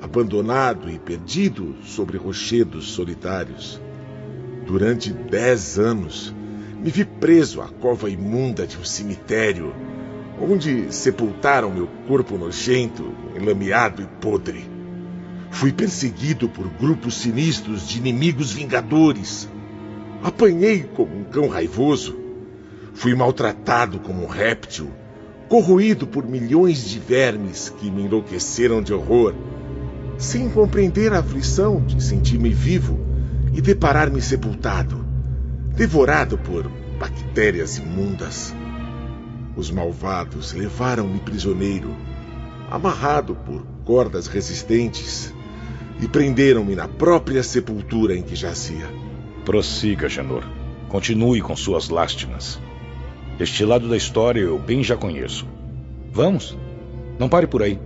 abandonado 0.00 0.90
e 0.90 0.98
perdido 0.98 1.76
sobre 1.82 2.16
rochedos 2.16 2.90
solitários. 2.90 3.80
Durante 4.66 5.12
dez 5.12 5.78
anos, 5.78 6.34
me 6.82 6.90
vi 6.90 7.04
preso 7.04 7.60
à 7.60 7.68
cova 7.68 8.10
imunda 8.10 8.66
de 8.66 8.76
um 8.76 8.84
cemitério, 8.84 9.74
onde 10.40 10.92
sepultaram 10.92 11.70
meu 11.70 11.88
corpo 12.06 12.36
nojento, 12.36 13.14
enlameado 13.34 14.02
e 14.02 14.06
podre. 14.20 14.64
Fui 15.50 15.72
perseguido 15.72 16.48
por 16.48 16.68
grupos 16.68 17.14
sinistros 17.14 17.88
de 17.88 17.98
inimigos 17.98 18.52
vingadores. 18.52 19.48
Apanhei 20.22 20.82
como 20.82 21.16
um 21.16 21.24
cão 21.24 21.48
raivoso. 21.48 22.18
Fui 22.92 23.14
maltratado 23.14 23.98
como 23.98 24.24
um 24.24 24.26
réptil, 24.26 24.90
corroído 25.48 26.06
por 26.06 26.26
milhões 26.26 26.84
de 26.84 26.98
vermes 26.98 27.72
que 27.78 27.90
me 27.90 28.02
enlouqueceram 28.04 28.82
de 28.82 28.92
horror, 28.92 29.34
sem 30.18 30.48
compreender 30.48 31.12
a 31.12 31.20
aflição 31.20 31.80
de 31.84 32.02
sentir-me 32.02 32.50
vivo 32.50 32.98
e 33.52 33.60
deparar-me 33.60 34.20
sepultado, 34.20 35.04
devorado 35.74 36.38
por 36.38 36.70
bactérias 36.98 37.78
imundas. 37.78 38.54
Os 39.56 39.70
malvados 39.70 40.52
levaram-me 40.52 41.18
prisioneiro, 41.18 41.96
amarrado 42.70 43.34
por 43.34 43.64
cordas 43.84 44.26
resistentes, 44.26 45.32
e 46.00 46.06
prenderam-me 46.06 46.74
na 46.74 46.86
própria 46.86 47.42
sepultura 47.42 48.14
em 48.14 48.22
que 48.22 48.36
jazia. 48.36 48.86
Prossiga, 49.46 50.08
Janor. 50.08 50.44
Continue 50.88 51.40
com 51.40 51.56
suas 51.56 51.88
lástimas. 51.88 52.60
Este 53.40 53.64
lado 53.64 53.88
da 53.88 53.96
história 53.96 54.40
eu 54.40 54.58
bem 54.58 54.84
já 54.84 54.96
conheço. 54.96 55.46
Vamos? 56.12 56.56
Não 57.18 57.28
pare 57.28 57.46
por 57.46 57.62
aí. 57.62 57.78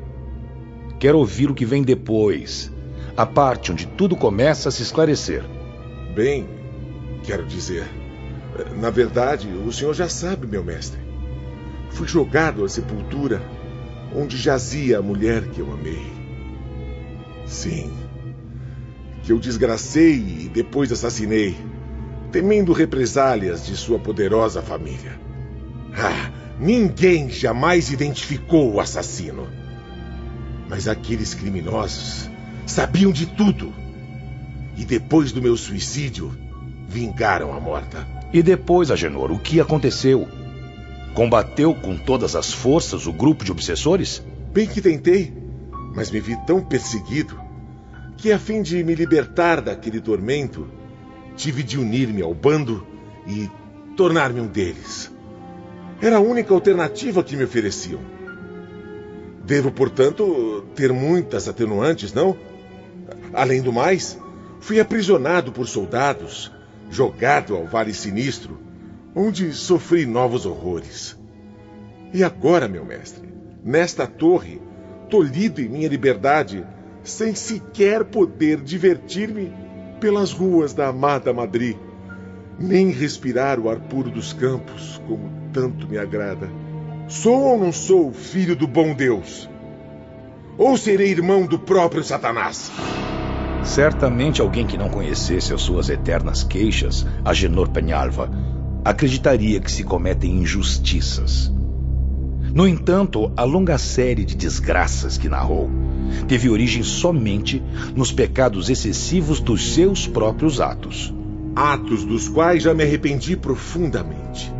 Quero 0.98 1.18
ouvir 1.18 1.50
o 1.50 1.54
que 1.54 1.64
vem 1.64 1.82
depois. 1.82 2.72
A 3.16 3.24
parte 3.24 3.70
onde 3.70 3.86
tudo 3.86 4.16
começa 4.16 4.68
a 4.68 4.72
se 4.72 4.82
esclarecer. 4.82 5.44
Bem, 6.14 6.48
quero 7.22 7.46
dizer. 7.46 7.88
Na 8.80 8.90
verdade, 8.90 9.48
o 9.48 9.72
senhor 9.72 9.94
já 9.94 10.08
sabe, 10.08 10.46
meu 10.46 10.64
mestre. 10.64 11.09
Fui 11.90 12.06
jogado 12.08 12.64
à 12.64 12.68
sepultura 12.68 13.42
onde 14.14 14.36
jazia 14.36 14.98
a 14.98 15.02
mulher 15.02 15.48
que 15.50 15.60
eu 15.60 15.72
amei. 15.72 16.10
Sim, 17.46 17.92
que 19.22 19.32
eu 19.32 19.38
desgracei 19.38 20.14
e 20.14 20.50
depois 20.52 20.90
assassinei, 20.90 21.56
temendo 22.32 22.72
represálias 22.72 23.66
de 23.66 23.76
sua 23.76 23.98
poderosa 23.98 24.62
família. 24.62 25.18
Ah, 25.94 26.30
ninguém 26.58 27.28
jamais 27.28 27.90
identificou 27.90 28.72
o 28.72 28.80
assassino. 28.80 29.48
Mas 30.68 30.86
aqueles 30.86 31.34
criminosos 31.34 32.30
sabiam 32.66 33.10
de 33.10 33.26
tudo 33.26 33.72
e 34.76 34.84
depois 34.84 35.30
do 35.30 35.42
meu 35.42 35.56
suicídio, 35.56 36.32
vingaram 36.88 37.52
a 37.52 37.60
morta. 37.60 38.06
E 38.32 38.42
depois, 38.42 38.90
Agenor, 38.90 39.30
o 39.30 39.38
que 39.38 39.60
aconteceu? 39.60 40.26
Combateu 41.14 41.74
com 41.74 41.96
todas 41.96 42.36
as 42.36 42.52
forças 42.52 43.06
o 43.06 43.12
grupo 43.12 43.44
de 43.44 43.52
obsessores? 43.52 44.22
Bem 44.52 44.66
que 44.66 44.80
tentei, 44.80 45.32
mas 45.94 46.10
me 46.10 46.20
vi 46.20 46.36
tão 46.46 46.60
perseguido 46.62 47.38
que, 48.16 48.32
a 48.32 48.38
fim 48.38 48.62
de 48.62 48.82
me 48.84 48.94
libertar 48.94 49.60
daquele 49.60 50.00
tormento, 50.00 50.68
tive 51.36 51.62
de 51.62 51.78
unir-me 51.78 52.22
ao 52.22 52.34
bando 52.34 52.86
e 53.26 53.50
tornar-me 53.96 54.40
um 54.40 54.46
deles. 54.46 55.10
Era 56.00 56.16
a 56.16 56.20
única 56.20 56.54
alternativa 56.54 57.22
que 57.22 57.36
me 57.36 57.44
ofereciam. 57.44 58.00
Devo, 59.44 59.70
portanto, 59.70 60.64
ter 60.74 60.92
muitas 60.92 61.48
atenuantes, 61.48 62.12
não? 62.12 62.36
Além 63.32 63.60
do 63.60 63.72
mais, 63.72 64.18
Fui 64.60 64.78
aprisionado 64.78 65.50
por 65.50 65.66
soldados, 65.66 66.52
jogado 66.90 67.56
ao 67.56 67.66
Vale 67.66 67.94
Sinistro, 67.94 68.58
onde 69.14 69.52
sofri 69.52 70.06
novos 70.06 70.46
horrores. 70.46 71.18
E 72.12 72.24
agora, 72.24 72.68
meu 72.68 72.84
mestre, 72.84 73.28
nesta 73.64 74.06
torre, 74.06 74.60
tolhido 75.08 75.60
em 75.60 75.68
minha 75.68 75.88
liberdade, 75.88 76.64
sem 77.02 77.34
sequer 77.34 78.04
poder 78.04 78.60
divertir-me 78.60 79.52
pelas 80.00 80.32
ruas 80.32 80.72
da 80.72 80.88
amada 80.88 81.32
Madrid, 81.32 81.76
nem 82.58 82.90
respirar 82.90 83.58
o 83.58 83.68
ar 83.68 83.80
puro 83.80 84.10
dos 84.10 84.32
campos, 84.32 85.00
como 85.06 85.30
tanto 85.52 85.88
me 85.88 85.98
agrada. 85.98 86.48
Sou 87.08 87.42
ou 87.42 87.58
não 87.58 87.72
sou 87.72 88.12
filho 88.12 88.54
do 88.54 88.66
bom 88.66 88.94
Deus? 88.94 89.48
Ou 90.56 90.76
serei 90.76 91.10
irmão 91.10 91.46
do 91.46 91.58
próprio 91.58 92.04
Satanás? 92.04 92.70
Certamente 93.64 94.40
alguém 94.40 94.66
que 94.66 94.78
não 94.78 94.88
conhecesse 94.88 95.52
as 95.52 95.60
suas 95.60 95.88
eternas 95.88 96.42
queixas, 96.42 97.06
Agenor 97.24 97.70
Penhalva, 97.70 98.30
acreditaria 98.84 99.60
que 99.60 99.70
se 99.70 99.84
cometem 99.84 100.38
injustiças. 100.38 101.52
No 102.52 102.66
entanto, 102.66 103.32
a 103.36 103.44
longa 103.44 103.78
série 103.78 104.24
de 104.24 104.34
desgraças 104.34 105.16
que 105.16 105.28
narrou 105.28 105.70
teve 106.26 106.48
origem 106.48 106.82
somente 106.82 107.62
nos 107.94 108.10
pecados 108.10 108.68
excessivos 108.68 109.38
dos 109.38 109.74
seus 109.74 110.06
próprios 110.06 110.60
atos. 110.60 111.14
Atos 111.54 112.04
dos 112.04 112.28
quais 112.28 112.62
já 112.62 112.74
me 112.74 112.82
arrependi 112.82 113.36
profundamente. 113.36 114.52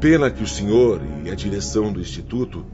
Pena 0.00 0.30
que 0.30 0.42
o 0.42 0.46
senhor 0.46 1.00
e 1.24 1.30
a 1.30 1.34
direção 1.34 1.92
do 1.92 2.00
Instituto 2.00 2.66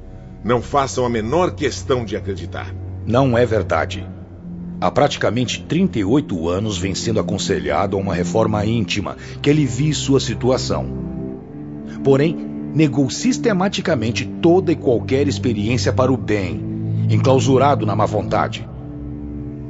não 0.43 0.61
façam 0.61 1.05
a 1.05 1.09
menor 1.09 1.55
questão 1.55 2.05
de 2.05 2.17
acreditar. 2.17 2.75
Não 3.07 3.37
é 3.37 3.45
verdade. 3.47 4.07
Há 4.81 4.91
praticamente 4.91 5.63
38 5.63 6.49
anos 6.49 6.79
vem 6.79 6.95
sendo 6.95 7.21
aconselhado 7.21 7.97
a 7.97 8.01
uma 8.01 8.15
reforma 8.15 8.65
íntima 8.65 9.15
que 9.43 9.51
alivie 9.51 9.93
sua 9.93 10.19
situação. 10.19 10.87
Porém, 12.03 12.35
negou 12.75 13.11
sistematicamente 13.11 14.25
toda 14.41 14.73
e 14.73 14.77
qualquer 14.77 15.29
experiência 15.29 15.93
para 15.93 16.11
o 16.11 16.17
bem, 16.17 16.63
enclausurado 17.11 17.85
na 17.85 17.95
má 17.95 18.07
vontade. 18.07 18.67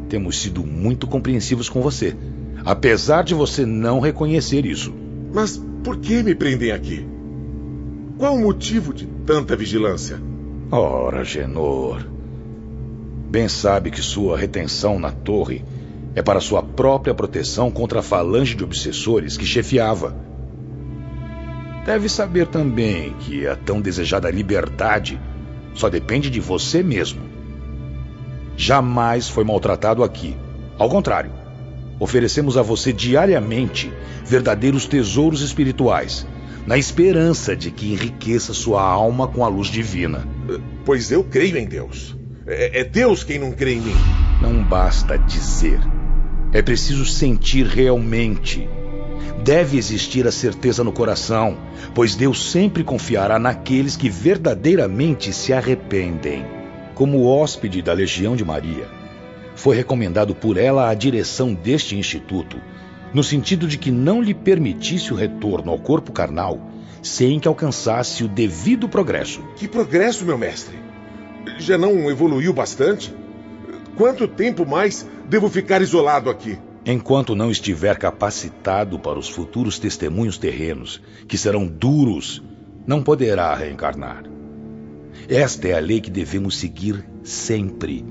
Temos 0.09 0.41
sido 0.41 0.65
muito 0.65 1.09
compreensivos 1.09 1.69
com 1.69 1.81
você, 1.81 2.17
apesar 2.65 3.25
de 3.25 3.35
você 3.35 3.67
não 3.67 3.99
reconhecer 3.99 4.65
isso. 4.65 4.95
Mas 5.33 5.61
por 5.83 5.97
que 5.97 6.23
me 6.23 6.37
prendem 6.37 6.71
aqui? 6.71 7.05
Qual 8.17 8.37
o 8.37 8.41
motivo 8.41 8.95
de 8.95 9.07
tanta 9.27 9.57
vigilância? 9.57 10.21
Ora, 10.71 11.25
Genor. 11.25 12.20
Bem 13.31 13.47
sabe 13.47 13.93
que 13.93 14.03
sua 14.03 14.37
retenção 14.37 14.99
na 14.99 15.13
torre 15.13 15.65
é 16.17 16.21
para 16.21 16.41
sua 16.41 16.65
própria 16.65 17.15
proteção 17.15 17.71
contra 17.71 18.01
a 18.01 18.03
falange 18.03 18.57
de 18.57 18.65
obsessores 18.65 19.37
que 19.37 19.47
chefiava. 19.47 20.17
Deve 21.87 22.09
saber 22.09 22.49
também 22.49 23.15
que 23.21 23.47
a 23.47 23.55
tão 23.55 23.81
desejada 23.81 24.29
liberdade 24.29 25.21
só 25.75 25.89
depende 25.89 26.29
de 26.29 26.41
você 26.41 26.83
mesmo. 26.83 27.23
Jamais 28.57 29.29
foi 29.29 29.45
maltratado 29.45 30.03
aqui. 30.03 30.37
Ao 30.77 30.89
contrário, 30.89 31.31
oferecemos 32.01 32.57
a 32.57 32.63
você 32.63 32.93
diariamente 32.93 33.93
verdadeiros 34.25 34.87
tesouros 34.87 35.41
espirituais, 35.41 36.27
na 36.67 36.77
esperança 36.77 37.55
de 37.55 37.71
que 37.71 37.93
enriqueça 37.93 38.53
sua 38.53 38.83
alma 38.83 39.29
com 39.29 39.45
a 39.45 39.49
luz 39.49 39.69
divina. 39.69 40.27
Pois 40.85 41.13
eu 41.13 41.23
creio 41.23 41.57
em 41.57 41.65
Deus. 41.65 42.19
É, 42.51 42.81
é 42.81 42.85
Deus 42.85 43.23
quem 43.23 43.39
não 43.39 43.53
crê 43.53 43.75
em 43.75 43.81
mim. 43.81 43.97
Não 44.43 44.63
basta 44.65 45.17
dizer. 45.17 45.81
É 46.53 46.61
preciso 46.61 47.05
sentir 47.07 47.65
realmente. 47.65 48.69
Deve 49.45 49.79
existir 49.79 50.27
a 50.27 50.33
certeza 50.33 50.83
no 50.83 50.93
coração, 50.93 51.57
pois 51.95 52.17
Deus 52.17 52.51
sempre 52.51 52.83
confiará 52.83 53.39
naqueles 53.39 53.97
que 53.97 54.11
verdadeiramente 54.11 55.33
se 55.33 55.53
arrependem. 55.53 56.45
Como 56.95 57.25
hóspede 57.25 57.81
da 57.81 57.93
Legião 57.93 58.35
de 58.35 58.45
Maria, 58.45 58.87
foi 59.55 59.77
recomendado 59.77 60.35
por 60.35 60.57
ela 60.57 60.91
a 60.91 60.95
direção 60.95 61.55
deste 61.55 61.97
instituto, 61.97 62.61
no 63.15 63.23
sentido 63.23 63.67
de 63.67 63.79
que 63.79 63.91
não 63.91 64.21
lhe 64.21 64.35
permitisse 64.35 65.13
o 65.13 65.17
retorno 65.17 65.71
ao 65.71 65.79
corpo 65.79 66.13
carnal 66.13 66.61
sem 67.03 67.41
que 67.41 67.49
alcançasse 67.49 68.23
o 68.25 68.29
devido 68.29 68.89
progresso. 68.89 69.43
Que 69.57 69.67
progresso, 69.67 70.25
meu 70.25 70.37
mestre? 70.37 70.90
Já 71.59 71.77
não 71.77 72.11
evoluiu 72.11 72.53
bastante? 72.53 73.15
Quanto 73.97 74.27
tempo 74.27 74.67
mais 74.67 75.07
devo 75.29 75.49
ficar 75.49 75.83
isolado 75.83 76.31
aqui? 76.31 76.59
Enquanto 76.87 77.35
não 77.35 77.51
estiver 77.51 77.99
capacitado 77.99 78.99
para 78.99 79.19
os 79.19 79.29
futuros 79.29 79.79
testemunhos 79.79 80.39
terrenos, 80.39 81.01
que 81.29 81.37
serão 81.37 81.67
duros, 81.67 82.43
não 82.87 83.03
poderá 83.03 83.55
reencarnar. 83.55 84.25
Esta 85.29 85.69
é 85.69 85.75
a 85.75 85.81
lei 85.81 86.01
que 86.01 86.11
devemos 86.11 86.59
seguir 86.59 87.05
sempre. 87.23 88.05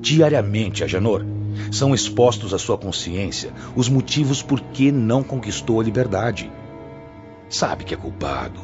Diariamente, 0.00 0.82
Agenor, 0.82 1.24
são 1.70 1.94
expostos 1.94 2.54
à 2.54 2.58
sua 2.58 2.78
consciência 2.78 3.52
os 3.76 3.88
motivos 3.88 4.42
por 4.42 4.60
que 4.60 4.90
não 4.90 5.22
conquistou 5.22 5.80
a 5.80 5.84
liberdade. 5.84 6.50
Sabe 7.48 7.84
que 7.84 7.94
é 7.94 7.96
culpado, 7.96 8.60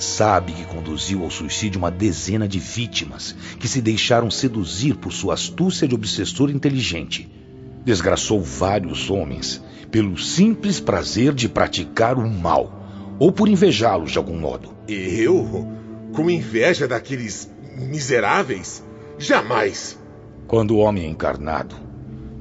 Sabe 0.00 0.54
que 0.54 0.64
conduziu 0.64 1.22
ao 1.22 1.30
suicídio 1.30 1.78
uma 1.78 1.90
dezena 1.90 2.48
de 2.48 2.58
vítimas 2.58 3.36
que 3.58 3.68
se 3.68 3.82
deixaram 3.82 4.30
seduzir 4.30 4.94
por 4.94 5.12
sua 5.12 5.34
astúcia 5.34 5.86
de 5.86 5.94
obsessor 5.94 6.48
inteligente. 6.48 7.30
Desgraçou 7.84 8.40
vários 8.40 9.10
homens 9.10 9.62
pelo 9.90 10.16
simples 10.16 10.80
prazer 10.80 11.34
de 11.34 11.50
praticar 11.50 12.16
o 12.16 12.26
mal 12.26 13.14
ou 13.18 13.30
por 13.30 13.46
invejá-los 13.46 14.12
de 14.12 14.16
algum 14.16 14.38
modo. 14.38 14.70
Eu? 14.88 15.68
Com 16.14 16.30
inveja 16.30 16.88
daqueles 16.88 17.50
miseráveis? 17.76 18.82
Jamais! 19.18 19.98
Quando 20.46 20.70
o 20.70 20.78
homem 20.78 21.10
encarnado 21.10 21.76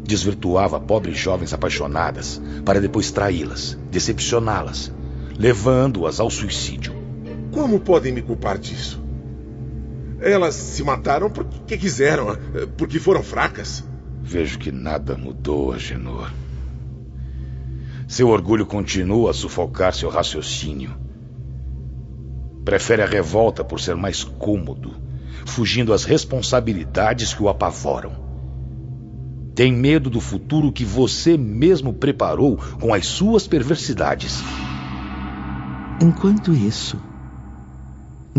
desvirtuava 0.01 0.79
pobres 0.79 1.17
jovens 1.17 1.53
apaixonadas 1.53 2.41
para 2.63 2.79
depois 2.79 3.11
traí-las, 3.11 3.77
decepcioná-las, 3.91 4.93
levando-as 5.37 6.21
ao 6.21 6.29
suicídio. 6.29 6.98
Como 7.51 7.79
podem 7.79 8.11
me 8.11 8.21
culpar 8.21 8.57
disso? 8.57 9.01
Elas 10.19 10.55
se 10.55 10.83
mataram 10.83 11.29
porque 11.29 11.77
quiseram, 11.77 12.37
porque 12.77 12.99
foram 12.99 13.23
fracas. 13.23 13.83
Vejo 14.21 14.59
que 14.59 14.71
nada 14.71 15.17
mudou, 15.17 15.71
Agenor. 15.71 16.31
Seu 18.07 18.29
orgulho 18.29 18.65
continua 18.65 19.31
a 19.31 19.33
sufocar 19.33 19.93
seu 19.93 20.09
raciocínio. 20.09 20.91
Prefere 22.65 23.01
a 23.01 23.05
revolta 23.05 23.63
por 23.63 23.79
ser 23.79 23.95
mais 23.95 24.23
cômodo, 24.23 24.93
fugindo 25.45 25.93
às 25.93 26.03
responsabilidades 26.03 27.33
que 27.33 27.41
o 27.41 27.49
apavoram. 27.49 28.11
Tem 29.55 29.73
medo 29.73 30.09
do 30.09 30.21
futuro 30.21 30.71
que 30.71 30.85
você 30.85 31.37
mesmo 31.37 31.93
preparou 31.93 32.57
com 32.79 32.93
as 32.93 33.05
suas 33.05 33.47
perversidades. 33.47 34.39
Enquanto 36.01 36.53
isso, 36.53 36.97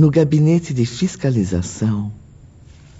no 0.01 0.11
gabinete 0.11 0.73
de 0.73 0.87
fiscalização. 0.87 2.11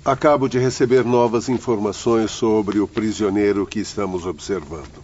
Acabo 0.05 0.49
de 0.49 0.59
receber 0.59 1.03
novas 1.03 1.49
informações 1.49 2.31
sobre 2.31 2.79
o 2.79 2.87
prisioneiro 2.87 3.67
que 3.67 3.81
estamos 3.81 4.27
observando. 4.27 5.03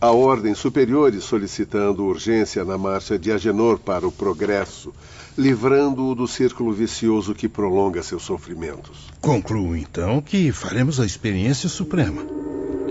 A 0.00 0.10
ordens 0.10 0.58
superiores 0.58 1.22
solicitando 1.22 2.04
urgência 2.04 2.64
na 2.64 2.76
marcha 2.76 3.16
de 3.16 3.30
Agenor 3.30 3.78
para 3.78 4.04
o 4.04 4.10
progresso, 4.10 4.92
livrando-o 5.38 6.12
do 6.12 6.26
círculo 6.26 6.72
vicioso 6.72 7.36
que 7.36 7.48
prolonga 7.48 8.02
seus 8.02 8.24
sofrimentos. 8.24 9.06
Concluo 9.20 9.76
então 9.76 10.20
que 10.20 10.50
faremos 10.50 10.98
a 10.98 11.06
experiência 11.06 11.68
suprema. 11.68 12.26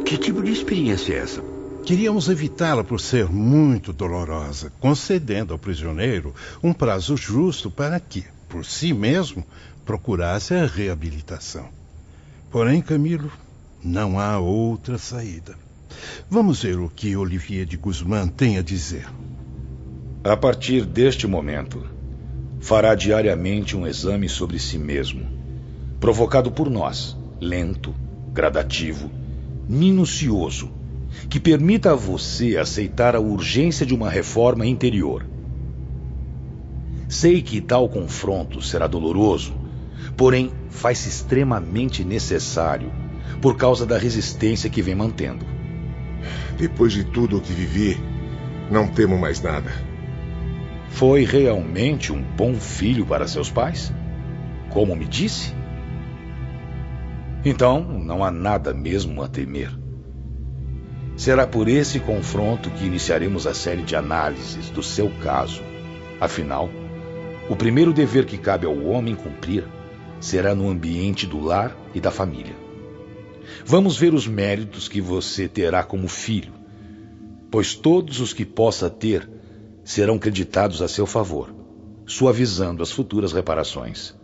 Que 0.06 0.17
tipo 0.17 0.41
de 0.41 0.54
experiência 0.54 1.15
é 1.15 1.17
essa? 1.17 1.54
Queríamos 1.85 2.29
evitá-la 2.29 2.83
por 2.83 2.99
ser 2.99 3.29
muito 3.29 3.93
dolorosa, 3.93 4.73
concedendo 4.79 5.53
ao 5.53 5.59
prisioneiro 5.59 6.33
um 6.63 6.73
prazo 6.73 7.15
justo 7.15 7.69
para 7.69 7.99
que, 7.99 8.25
por 8.49 8.65
si 8.65 8.91
mesmo, 8.91 9.45
procurasse 9.85 10.55
a 10.55 10.65
reabilitação. 10.65 11.69
Porém, 12.49 12.81
Camilo, 12.81 13.31
não 13.83 14.19
há 14.19 14.39
outra 14.39 14.97
saída. 14.97 15.55
Vamos 16.27 16.63
ver 16.63 16.79
o 16.79 16.89
que 16.89 17.15
Olivier 17.15 17.67
de 17.67 17.77
Guzmán 17.77 18.29
tem 18.29 18.57
a 18.57 18.63
dizer. 18.63 19.07
A 20.23 20.35
partir 20.35 20.85
deste 20.85 21.27
momento, 21.27 21.85
fará 22.61 22.95
diariamente 22.95 23.77
um 23.77 23.85
exame 23.85 24.27
sobre 24.27 24.57
si 24.57 24.79
mesmo, 24.79 25.23
provocado 25.99 26.51
por 26.51 26.67
nós, 26.67 27.15
lento, 27.39 27.93
gradativo, 28.33 29.11
minucioso 29.69 30.83
que 31.30 31.39
permita 31.39 31.91
a 31.91 31.95
você 31.95 32.58
aceitar 32.58 33.15
a 33.15 33.19
urgência 33.19 33.86
de 33.86 33.93
uma 33.93 34.10
reforma 34.10 34.65
interior. 34.65 35.25
Sei 37.08 37.41
que 37.41 37.62
tal 37.62 37.88
confronto 37.88 38.62
será 38.62 38.88
doloroso, 38.88 39.54
porém 40.17 40.51
faz-se 40.69 41.10
extremamente 41.10 42.04
necessário 42.04 42.91
por 43.41 43.56
causa 43.56 43.86
da 43.86 43.97
resistência 43.97 44.69
que 44.69 44.82
vem 44.82 44.95
mantendo. 44.95 45.45
Depois 46.58 46.93
de 46.93 47.04
tudo 47.04 47.38
o 47.38 47.41
que 47.41 47.54
vivi, 47.54 47.97
não 48.71 48.88
temo 48.88 49.17
mais 49.17 49.41
nada. 49.41 49.71
Foi 50.89 51.25
realmente 51.25 52.13
um 52.13 52.21
bom 52.21 52.56
filho 52.56 53.06
para 53.06 53.28
seus 53.28 53.51
pais? 53.51 53.93
Como 54.69 54.95
me 54.95 55.06
disse? 55.06 55.54
Então, 57.43 57.82
não 57.82 58.23
há 58.23 58.32
nada 58.32 58.73
mesmo 58.73 59.21
a 59.21 59.28
temer. 59.28 59.84
Será 61.17 61.47
por 61.47 61.67
esse 61.67 61.99
confronto 61.99 62.69
que 62.69 62.86
iniciaremos 62.86 63.47
a 63.47 63.54
série 63.54 63.84
de 63.84 63.95
análises 63.95 64.69
do 64.69 64.84
seu 64.84 65.10
caso. 65.23 65.63
Afinal, 66.19 66.69
o 67.49 67.56
primeiro 67.56 67.93
dever 67.93 68.25
que 68.25 68.38
cabe 68.38 68.65
ao 68.65 68.78
homem 68.86 69.15
cumprir 69.15 69.63
será 70.19 70.54
no 70.54 70.69
ambiente 70.69 71.25
do 71.25 71.39
lar 71.39 71.75
e 71.93 72.01
da 72.01 72.12
família. 72.12 72.56
Vamos 73.65 73.97
ver 73.97 74.13
os 74.13 74.28
méritos 74.28 74.88
que 74.88 74.99
você 74.99 75.47
terá 75.47 75.84
como 75.84 76.08
filho, 76.08 76.54
pois 77.49 77.75
todos 77.75 78.19
os 78.19 78.34
que 78.34 78.43
possa 78.43 78.89
ter 78.89 79.30
serão 79.84 80.17
creditados 80.17 80.82
a 80.82 80.88
seu 80.88 81.06
favor, 81.06 81.54
suavizando 82.06 82.84
as 82.84 82.91
futuras 82.91 83.32
reparações. 83.32 84.15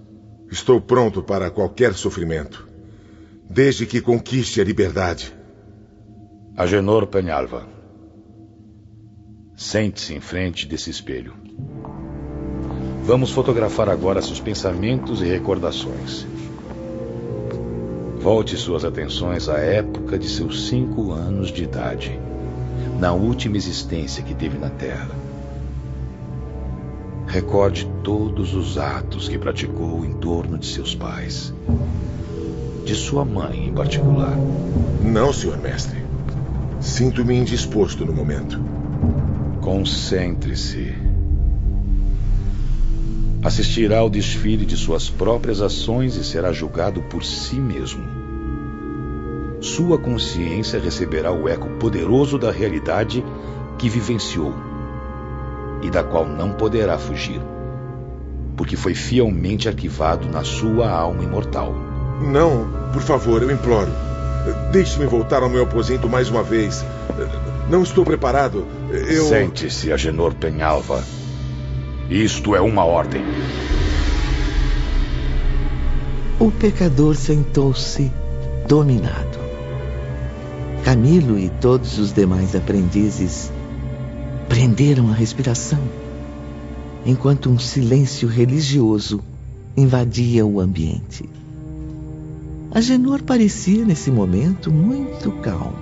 Estou 0.51 0.81
pronto 0.81 1.23
para 1.23 1.49
qualquer 1.49 1.93
sofrimento, 1.93 2.67
desde 3.49 3.85
que 3.85 4.01
conquiste 4.01 4.59
a 4.59 4.63
liberdade. 4.63 5.40
Agenor 6.55 7.07
Penhalva. 7.07 7.65
Sente-se 9.55 10.13
em 10.13 10.19
frente 10.19 10.67
desse 10.67 10.89
espelho. 10.89 11.33
Vamos 13.05 13.31
fotografar 13.31 13.87
agora 13.87 14.21
seus 14.21 14.41
pensamentos 14.41 15.21
e 15.21 15.25
recordações. 15.25 16.27
Volte 18.19 18.57
suas 18.57 18.83
atenções 18.83 19.47
à 19.47 19.59
época 19.59 20.19
de 20.19 20.27
seus 20.27 20.67
cinco 20.67 21.13
anos 21.13 21.53
de 21.53 21.63
idade, 21.63 22.19
na 22.99 23.13
última 23.13 23.55
existência 23.55 24.21
que 24.21 24.35
teve 24.35 24.57
na 24.57 24.69
Terra. 24.69 25.09
Recorde 27.27 27.89
todos 28.03 28.53
os 28.53 28.77
atos 28.77 29.29
que 29.29 29.37
praticou 29.37 30.05
em 30.05 30.13
torno 30.15 30.57
de 30.57 30.67
seus 30.67 30.93
pais, 30.93 31.53
de 32.83 32.93
sua 32.93 33.23
mãe 33.23 33.69
em 33.69 33.73
particular. 33.73 34.35
Não, 35.01 35.31
senhor 35.31 35.57
mestre. 35.57 36.00
Sinto-me 36.81 37.35
indisposto 37.35 38.03
no 38.03 38.11
momento. 38.11 38.59
Concentre-se. 39.61 40.95
Assistirá 43.43 43.99
ao 43.99 44.09
desfile 44.09 44.65
de 44.65 44.75
suas 44.75 45.07
próprias 45.07 45.61
ações 45.61 46.15
e 46.15 46.23
será 46.23 46.51
julgado 46.51 47.03
por 47.03 47.23
si 47.23 47.57
mesmo. 47.57 48.03
Sua 49.61 49.99
consciência 49.99 50.79
receberá 50.79 51.31
o 51.31 51.47
eco 51.47 51.69
poderoso 51.77 52.39
da 52.39 52.51
realidade 52.51 53.23
que 53.77 53.87
vivenciou 53.87 54.51
e 55.83 55.89
da 55.91 56.03
qual 56.03 56.27
não 56.27 56.53
poderá 56.53 56.97
fugir, 56.97 57.41
porque 58.57 58.75
foi 58.75 58.95
fielmente 58.95 59.69
arquivado 59.69 60.27
na 60.27 60.43
sua 60.43 60.89
alma 60.89 61.23
imortal. 61.23 61.75
Não, 62.21 62.67
por 62.91 63.03
favor, 63.03 63.43
eu 63.43 63.51
imploro. 63.51 64.10
Deixe-me 64.71 65.05
voltar 65.05 65.43
ao 65.43 65.49
meu 65.49 65.63
aposento 65.63 66.09
mais 66.09 66.29
uma 66.29 66.43
vez. 66.43 66.83
Não 67.69 67.83
estou 67.83 68.03
preparado. 68.03 68.65
Eu. 68.89 69.25
Sente-se, 69.25 69.91
Agenor 69.91 70.33
Penhalva. 70.33 71.03
Isto 72.09 72.55
é 72.55 72.61
uma 72.61 72.83
ordem. 72.83 73.23
O 76.39 76.51
pecador 76.51 77.15
sentou-se 77.15 78.11
dominado. 78.67 79.39
Camilo 80.83 81.37
e 81.37 81.49
todos 81.49 81.99
os 81.99 82.11
demais 82.11 82.55
aprendizes 82.55 83.51
prenderam 84.49 85.09
a 85.09 85.13
respiração, 85.13 85.79
enquanto 87.05 87.49
um 87.49 87.59
silêncio 87.59 88.27
religioso 88.27 89.21
invadia 89.77 90.45
o 90.45 90.59
ambiente. 90.59 91.29
Agenor 92.73 93.21
parecia 93.23 93.83
nesse 93.83 94.09
momento 94.09 94.71
muito 94.71 95.29
calmo. 95.41 95.75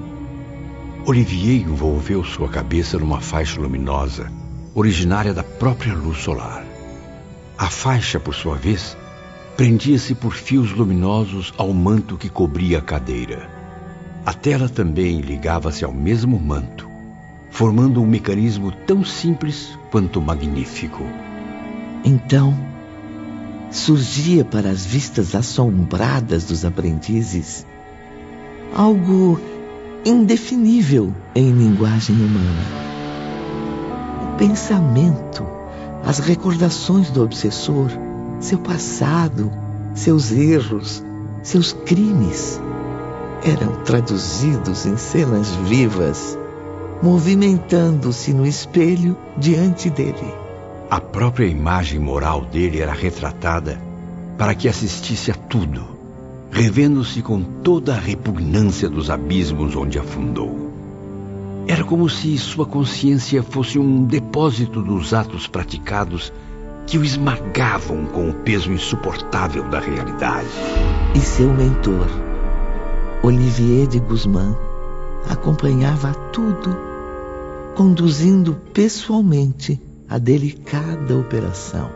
Olivier 1.05 1.61
envolveu 1.61 2.23
sua 2.23 2.49
cabeça 2.49 2.97
numa 2.97 3.21
faixa 3.21 3.61
luminosa 3.61 4.31
originária 4.73 5.33
da 5.33 5.43
própria 5.43 5.93
luz 5.93 6.19
solar. 6.19 6.65
A 7.57 7.69
faixa, 7.69 8.19
por 8.19 8.33
sua 8.33 8.55
vez, 8.55 8.97
prendia-se 9.57 10.15
por 10.15 10.33
fios 10.33 10.71
luminosos 10.71 11.53
ao 11.57 11.73
manto 11.73 12.17
que 12.17 12.29
cobria 12.29 12.79
a 12.79 12.81
cadeira. 12.81 13.49
A 14.25 14.33
tela 14.33 14.69
também 14.69 15.21
ligava-se 15.21 15.83
ao 15.83 15.93
mesmo 15.93 16.39
manto, 16.39 16.89
formando 17.51 18.01
um 18.01 18.07
mecanismo 18.07 18.71
tão 18.71 19.03
simples 19.03 19.77
quanto 19.91 20.21
magnífico. 20.21 21.03
Então, 22.03 22.57
surgia 23.71 24.43
para 24.43 24.69
as 24.69 24.85
vistas 24.85 25.35
assombradas 25.35 26.45
dos 26.45 26.65
aprendizes 26.65 27.65
algo 28.75 29.39
indefinível 30.05 31.13
em 31.35 31.51
linguagem 31.51 32.15
humana 32.15 32.89
pensamento, 34.39 35.45
as 36.01 36.19
recordações 36.19 37.11
do 37.11 37.21
obsessor, 37.21 37.91
seu 38.39 38.57
passado, 38.57 39.51
seus 39.93 40.31
erros, 40.31 41.03
seus 41.43 41.73
crimes, 41.73 42.59
eram 43.43 43.83
traduzidos 43.83 44.85
em 44.85 44.95
cenas 44.95 45.49
vivas, 45.67 46.37
movimentando-se 47.03 48.33
no 48.33 48.47
espelho 48.47 49.17
diante 49.37 49.89
dele. 49.89 50.48
A 50.89 50.99
própria 50.99 51.45
imagem 51.45 51.99
moral 51.99 52.45
dele 52.45 52.81
era 52.81 52.93
retratada 52.93 53.79
para 54.39 54.55
que 54.55 54.67
assistisse 54.67 55.29
a 55.29 55.35
tudo, 55.35 55.85
revendo-se 56.49 57.21
com 57.21 57.43
toda 57.43 57.93
a 57.93 57.99
repugnância 57.99 58.89
dos 58.89 59.11
abismos 59.11 59.75
onde 59.75 59.99
afundou. 59.99 60.71
Era 61.67 61.83
como 61.83 62.09
se 62.09 62.35
sua 62.39 62.65
consciência 62.65 63.43
fosse 63.43 63.77
um 63.77 64.03
depósito 64.03 64.81
dos 64.81 65.13
atos 65.13 65.45
praticados 65.45 66.33
que 66.87 66.97
o 66.97 67.05
esmagavam 67.05 68.07
com 68.07 68.27
o 68.27 68.33
peso 68.33 68.71
insuportável 68.71 69.65
da 69.69 69.79
realidade. 69.79 70.47
E 71.13 71.19
seu 71.19 71.53
mentor, 71.53 72.07
Olivier 73.21 73.85
de 73.85 73.99
Guzmán, 73.99 74.55
acompanhava 75.29 76.15
tudo, 76.33 76.75
conduzindo 77.75 78.55
pessoalmente 78.73 79.79
a 80.09 80.17
delicada 80.17 81.15
operação. 81.15 81.91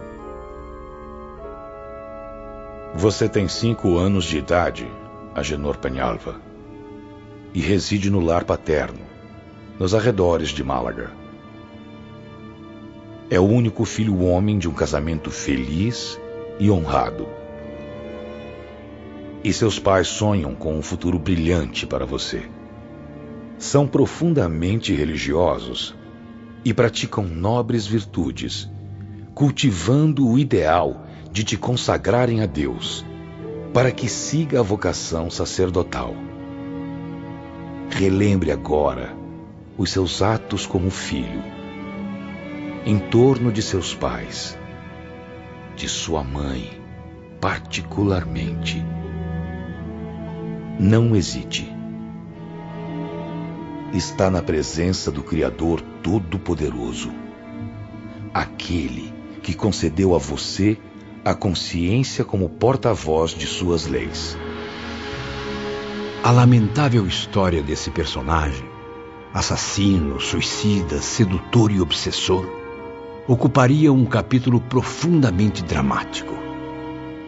Você 2.94 3.28
tem 3.28 3.48
cinco 3.48 3.98
anos 3.98 4.26
de 4.26 4.38
idade, 4.38 4.88
Agenor 5.34 5.80
Penhalva, 5.80 6.40
e 7.56 7.60
reside 7.60 8.12
no 8.12 8.20
lar 8.20 8.44
paterno 8.44 9.00
nos 9.80 9.96
arredores 9.96 10.50
de 10.50 10.64
Málaga. 10.64 11.10
É 13.32 13.40
o 13.40 13.48
único 13.48 13.84
filho 13.84 14.22
homem 14.22 14.60
de 14.60 14.70
um 14.70 14.74
casamento 14.74 15.32
feliz 15.32 16.22
e 16.60 16.70
honrado. 16.70 17.28
E 19.44 19.52
seus 19.52 19.80
pais 19.80 20.08
sonham 20.08 20.54
com 20.54 20.78
um 20.78 20.84
futuro 20.84 21.18
brilhante 21.18 21.88
para 21.88 22.06
você. 22.06 22.44
São 23.58 23.88
profundamente 23.88 24.94
religiosos 24.94 25.96
e 26.66 26.74
praticam 26.74 27.26
nobres 27.26 27.86
virtudes, 27.86 28.70
cultivando 29.34 30.28
o 30.28 30.38
ideal 30.38 31.06
de 31.32 31.44
te 31.44 31.58
consagrarem 31.58 32.42
a 32.42 32.46
Deus, 32.46 33.06
para 33.74 33.92
que 33.92 34.08
siga 34.08 34.60
a 34.60 34.64
vocação 34.64 35.30
sacerdotal. 35.30 36.14
Relembre 37.90 38.52
agora 38.52 39.16
os 39.78 39.92
seus 39.92 40.22
atos 40.22 40.66
como 40.66 40.90
filho, 40.90 41.44
em 42.86 43.00
torno 43.00 43.52
de 43.52 43.62
seus 43.62 43.94
pais, 43.94 44.58
de 45.76 45.90
sua 45.90 46.24
mãe, 46.24 46.70
particularmente. 47.42 48.84
Não 50.80 51.16
hesite. 51.16 51.72
Está 53.94 54.30
na 54.30 54.42
presença 54.42 55.12
do 55.12 55.22
Criador 55.22 55.84
Todo-Poderoso, 56.04 57.12
aquele 58.34 59.14
que 59.42 59.54
concedeu 59.54 60.14
a 60.14 60.20
você 60.20 60.78
a 61.26 61.34
consciência 61.34 62.24
como 62.24 62.50
porta-voz 62.50 63.32
de 63.32 63.48
suas 63.48 63.88
leis. 63.88 64.38
A 66.22 66.32
lamentável 66.32 67.08
história 67.08 67.64
desse 67.64 67.90
personagem 67.90 68.74
assassino, 69.34 70.20
suicida, 70.20 71.02
sedutor 71.02 71.72
e 71.72 71.82
obsessor, 71.82 72.46
ocuparia 73.28 73.92
um 73.92 74.06
capítulo 74.06 74.62
profundamente 74.62 75.64
dramático. 75.64 76.34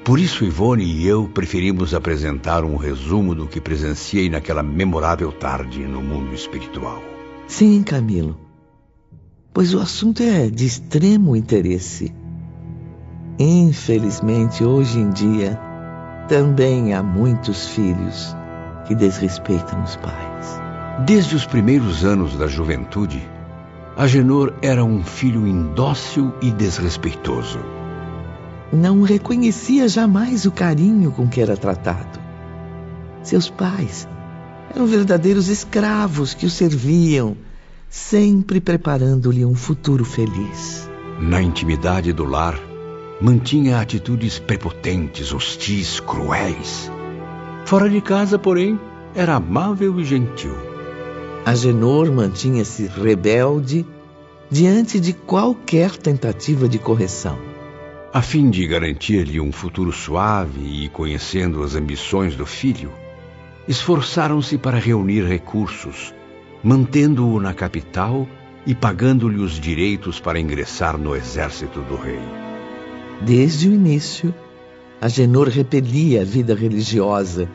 Por 0.03 0.19
isso, 0.19 0.45
Ivone 0.45 0.83
e 0.85 1.07
eu 1.07 1.27
preferimos 1.27 1.95
apresentar 1.95 2.63
um 2.63 2.75
resumo 2.75 3.33
do 3.33 3.47
que 3.47 3.59
presenciei 3.59 4.29
naquela 4.29 4.61
memorável 4.61 5.31
tarde 5.31 5.79
no 5.79 5.99
mundo 5.99 6.35
espiritual. 6.35 7.01
Sim, 7.47 7.81
Camilo. 7.81 8.44
Pois 9.55 9.73
o 9.73 9.79
assunto 9.79 10.21
é 10.21 10.49
de 10.49 10.65
extremo 10.65 11.33
interesse. 11.33 12.13
Infelizmente, 13.39 14.65
hoje 14.65 14.99
em 14.99 15.09
dia, 15.11 15.57
também 16.27 16.93
há 16.93 17.01
muitos 17.01 17.69
filhos 17.69 18.35
que 18.85 18.93
desrespeitam 18.93 19.81
os 19.81 19.95
pais. 19.95 20.61
Desde 21.05 21.37
os 21.37 21.45
primeiros 21.45 22.03
anos 22.03 22.37
da 22.37 22.47
juventude, 22.47 23.25
Agenor 23.95 24.53
era 24.61 24.83
um 24.83 25.01
filho 25.01 25.47
indócil 25.47 26.33
e 26.41 26.51
desrespeitoso. 26.51 27.59
Não 28.73 29.03
reconhecia 29.03 29.87
jamais 29.87 30.45
o 30.45 30.51
carinho 30.51 31.13
com 31.13 31.29
que 31.29 31.39
era 31.39 31.55
tratado. 31.55 32.19
Seus 33.23 33.49
pais 33.49 34.05
eram 34.75 34.85
verdadeiros 34.85 35.47
escravos 35.47 36.33
que 36.33 36.45
o 36.45 36.49
serviam, 36.49 37.37
sempre 37.95 38.59
preparando-lhe 38.59 39.45
um 39.45 39.55
futuro 39.55 40.03
feliz. 40.03 40.87
Na 41.17 41.41
intimidade 41.41 42.11
do 42.11 42.25
lar, 42.25 42.59
mantinha 43.21 43.79
atitudes 43.79 44.37
prepotentes, 44.37 45.31
hostis, 45.33 46.01
cruéis. 46.01 46.91
Fora 47.63 47.89
de 47.89 48.01
casa, 48.01 48.37
porém, 48.37 48.77
era 49.15 49.35
amável 49.35 49.97
e 49.97 50.03
gentil. 50.03 50.53
Agenor 51.45 52.11
mantinha-se 52.11 52.85
rebelde 52.85 53.85
diante 54.51 54.99
de 54.99 55.13
qualquer 55.13 55.95
tentativa 55.95 56.67
de 56.67 56.77
correção. 56.77 57.39
A 58.13 58.21
fim 58.21 58.49
de 58.49 58.67
garantir-lhe 58.67 59.39
um 59.39 59.53
futuro 59.53 59.93
suave 59.93 60.83
e 60.83 60.89
conhecendo 60.89 61.63
as 61.63 61.75
ambições 61.75 62.35
do 62.35 62.45
filho, 62.45 62.91
esforçaram-se 63.69 64.57
para 64.57 64.77
reunir 64.77 65.23
recursos, 65.23 66.13
mantendo-o 66.65 67.39
na 67.39 67.53
capital 67.53 68.27
e 68.65 68.73
pagando-lhe 68.73 69.39
os 69.39 69.59
direitos 69.59 70.19
para 70.19 70.39
ingressar 70.39 70.97
no 70.97 71.15
exército 71.15 71.79
do 71.81 71.95
rei. 71.95 72.19
Desde 73.21 73.69
o 73.69 73.73
início, 73.73 74.33
Agenor 74.99 75.47
repelia 75.47 76.23
a 76.23 76.25
vida 76.25 76.55
religiosa, 76.55 77.47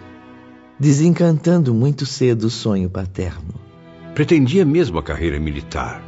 desencantando 0.79 1.75
muito 1.75 2.07
cedo 2.07 2.44
o 2.44 2.51
sonho 2.51 2.88
paterno. 2.88 3.53
Pretendia 4.14 4.64
mesmo 4.64 5.01
a 5.01 5.03
carreira 5.03 5.40
militar, 5.40 6.01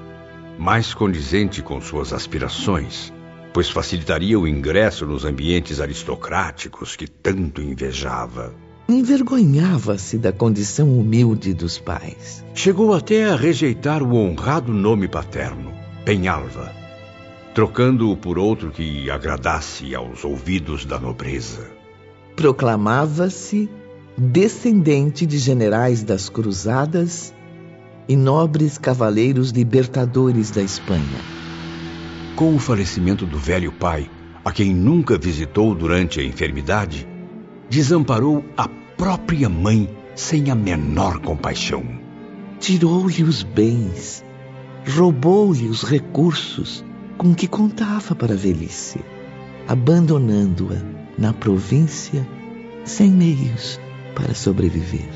mais 0.56 0.94
condizente 0.94 1.60
com 1.60 1.80
suas 1.80 2.12
aspirações, 2.12 3.12
pois 3.52 3.68
facilitaria 3.68 4.38
o 4.38 4.46
ingresso 4.46 5.04
nos 5.06 5.24
ambientes 5.24 5.80
aristocráticos 5.80 6.94
que 6.94 7.08
tanto 7.08 7.60
invejava. 7.60 8.54
Envergonhava-se 8.92 10.18
da 10.18 10.32
condição 10.32 10.98
humilde 10.98 11.54
dos 11.54 11.78
pais. 11.78 12.44
Chegou 12.52 12.92
até 12.92 13.24
a 13.24 13.34
rejeitar 13.34 14.02
o 14.02 14.14
honrado 14.14 14.70
nome 14.70 15.08
paterno, 15.08 15.72
Penhalva, 16.04 16.70
trocando-o 17.54 18.14
por 18.14 18.38
outro 18.38 18.70
que 18.70 19.10
agradasse 19.10 19.94
aos 19.94 20.26
ouvidos 20.26 20.84
da 20.84 21.00
nobreza. 21.00 21.70
Proclamava-se 22.36 23.66
descendente 24.14 25.24
de 25.24 25.38
generais 25.38 26.02
das 26.02 26.28
cruzadas 26.28 27.32
e 28.06 28.14
nobres 28.14 28.76
cavaleiros 28.76 29.52
libertadores 29.52 30.50
da 30.50 30.62
Espanha. 30.62 31.18
Com 32.36 32.54
o 32.54 32.58
falecimento 32.58 33.24
do 33.24 33.38
velho 33.38 33.72
pai, 33.72 34.10
a 34.44 34.52
quem 34.52 34.74
nunca 34.74 35.16
visitou 35.16 35.74
durante 35.74 36.20
a 36.20 36.22
enfermidade, 36.22 37.08
desamparou 37.70 38.44
a 38.54 38.68
própria 39.02 39.48
mãe 39.48 39.88
sem 40.14 40.48
a 40.48 40.54
menor 40.54 41.18
compaixão. 41.18 41.82
Tirou-lhe 42.60 43.24
os 43.24 43.42
bens, 43.42 44.24
roubou-lhe 44.96 45.66
os 45.66 45.82
recursos 45.82 46.84
com 47.18 47.34
que 47.34 47.48
contava 47.48 48.14
para 48.14 48.34
a 48.34 48.36
velhice, 48.36 49.00
abandonando-a 49.66 50.76
na 51.18 51.32
província 51.32 52.24
sem 52.84 53.10
meios 53.10 53.80
para 54.14 54.34
sobreviver. 54.34 55.10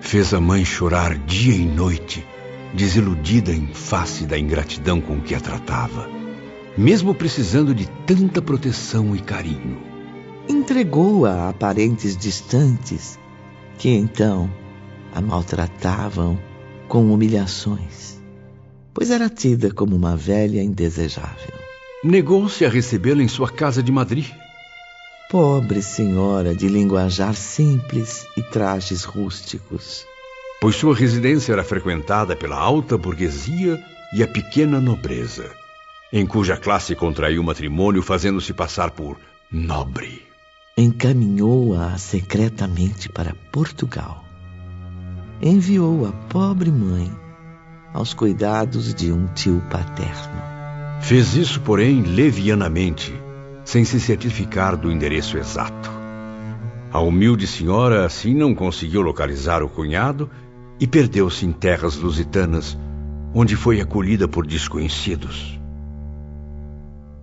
Fez 0.00 0.34
a 0.34 0.40
mãe 0.40 0.64
chorar 0.64 1.16
dia 1.18 1.54
e 1.54 1.64
noite, 1.64 2.26
desiludida 2.74 3.52
em 3.52 3.68
face 3.68 4.26
da 4.26 4.36
ingratidão 4.36 5.00
com 5.00 5.20
que 5.20 5.36
a 5.36 5.40
tratava, 5.40 6.10
mesmo 6.76 7.14
precisando 7.14 7.72
de 7.72 7.88
tanta 8.04 8.42
proteção 8.42 9.14
e 9.14 9.20
carinho 9.20 9.91
entregou-a 10.48 11.48
a 11.48 11.52
parentes 11.52 12.16
distantes, 12.16 13.18
que 13.78 13.90
então 13.90 14.50
a 15.14 15.20
maltratavam 15.20 16.38
com 16.88 17.12
humilhações, 17.12 18.20
pois 18.92 19.10
era 19.10 19.28
tida 19.28 19.72
como 19.72 19.94
uma 19.96 20.16
velha 20.16 20.62
indesejável. 20.62 21.54
Negou-se 22.04 22.64
a 22.64 22.68
recebê-la 22.68 23.22
em 23.22 23.28
sua 23.28 23.50
casa 23.50 23.82
de 23.82 23.92
Madrid. 23.92 24.26
Pobre 25.30 25.80
senhora 25.80 26.54
de 26.54 26.68
linguajar 26.68 27.34
simples 27.34 28.26
e 28.36 28.42
trajes 28.42 29.04
rústicos. 29.04 30.04
Pois 30.60 30.76
sua 30.76 30.94
residência 30.94 31.52
era 31.52 31.64
frequentada 31.64 32.36
pela 32.36 32.56
alta 32.56 32.98
burguesia 32.98 33.82
e 34.14 34.22
a 34.22 34.28
pequena 34.28 34.80
nobreza, 34.80 35.50
em 36.12 36.26
cuja 36.26 36.56
classe 36.56 36.94
contraiu 36.94 37.42
matrimônio 37.42 38.02
fazendo-se 38.02 38.52
passar 38.52 38.90
por 38.90 39.16
nobre 39.50 40.31
encaminhou-a 40.76 41.98
secretamente 41.98 43.08
para 43.08 43.34
Portugal. 43.52 44.24
Enviou 45.40 46.06
a 46.06 46.12
pobre 46.12 46.70
mãe 46.70 47.12
aos 47.92 48.14
cuidados 48.14 48.94
de 48.94 49.12
um 49.12 49.26
tio 49.34 49.62
paterno. 49.70 50.40
Fez 51.02 51.34
isso, 51.34 51.60
porém, 51.60 52.00
levianamente, 52.02 53.12
sem 53.64 53.84
se 53.84 54.00
certificar 54.00 54.76
do 54.76 54.90
endereço 54.90 55.36
exato. 55.36 55.90
A 56.90 57.00
humilde 57.00 57.46
senhora 57.46 58.06
assim 58.06 58.34
não 58.34 58.54
conseguiu 58.54 59.02
localizar 59.02 59.62
o 59.62 59.68
cunhado 59.68 60.30
e 60.80 60.86
perdeu-se 60.86 61.44
em 61.44 61.52
terras 61.52 61.96
lusitanas, 61.96 62.78
onde 63.34 63.56
foi 63.56 63.80
acolhida 63.80 64.26
por 64.26 64.46
desconhecidos 64.46 65.61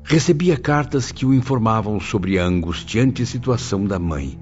recebia 0.10 0.58
cartas 0.58 1.12
que 1.12 1.24
o 1.24 1.36
informavam 1.36 2.00
sobre 2.00 2.40
a 2.40 2.44
angustiante 2.44 3.24
situação 3.28 3.86
da 3.86 4.00
mãe, 4.00 4.40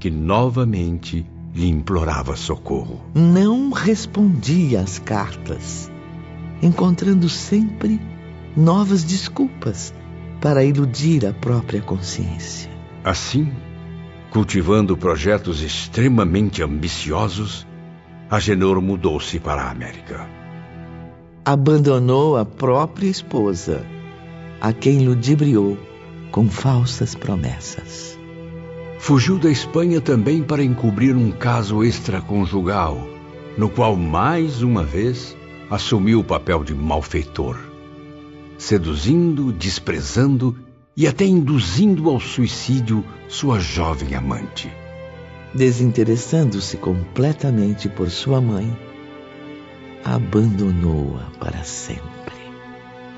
que 0.00 0.10
novamente 0.10 1.26
lhe 1.54 1.68
implorava 1.68 2.34
socorro. 2.34 3.04
Não 3.14 3.72
respondia 3.72 4.80
às 4.80 4.98
cartas, 4.98 5.92
encontrando 6.62 7.28
sempre 7.28 8.00
novas 8.56 9.04
desculpas 9.04 9.92
para 10.40 10.64
iludir 10.64 11.26
a 11.26 11.32
própria 11.34 11.82
consciência. 11.82 12.70
Assim, 13.04 13.52
cultivando 14.30 14.96
projetos 14.96 15.60
extremamente 15.60 16.62
ambiciosos, 16.62 17.66
Agenor 18.30 18.80
mudou-se 18.80 19.38
para 19.38 19.64
a 19.64 19.70
América. 19.70 20.26
Abandonou 21.44 22.38
a 22.38 22.46
própria 22.46 23.08
esposa 23.08 23.84
a 24.62 24.72
quem 24.72 25.04
ludibriou 25.04 25.76
com 26.30 26.48
falsas 26.48 27.16
promessas. 27.16 28.16
Fugiu 29.00 29.36
da 29.36 29.50
Espanha 29.50 30.00
também 30.00 30.40
para 30.40 30.62
encobrir 30.62 31.16
um 31.16 31.32
caso 31.32 31.82
extraconjugal, 31.82 33.04
no 33.58 33.68
qual 33.68 33.96
mais 33.96 34.62
uma 34.62 34.84
vez 34.84 35.36
assumiu 35.68 36.20
o 36.20 36.24
papel 36.24 36.62
de 36.62 36.76
malfeitor, 36.76 37.58
seduzindo, 38.56 39.52
desprezando 39.52 40.56
e 40.96 41.08
até 41.08 41.24
induzindo 41.24 42.08
ao 42.08 42.20
suicídio 42.20 43.04
sua 43.26 43.58
jovem 43.58 44.14
amante. 44.14 44.70
Desinteressando-se 45.52 46.76
completamente 46.76 47.88
por 47.88 48.08
sua 48.08 48.40
mãe, 48.40 48.72
abandonou-a 50.04 51.24
para 51.40 51.64
sempre. 51.64 52.21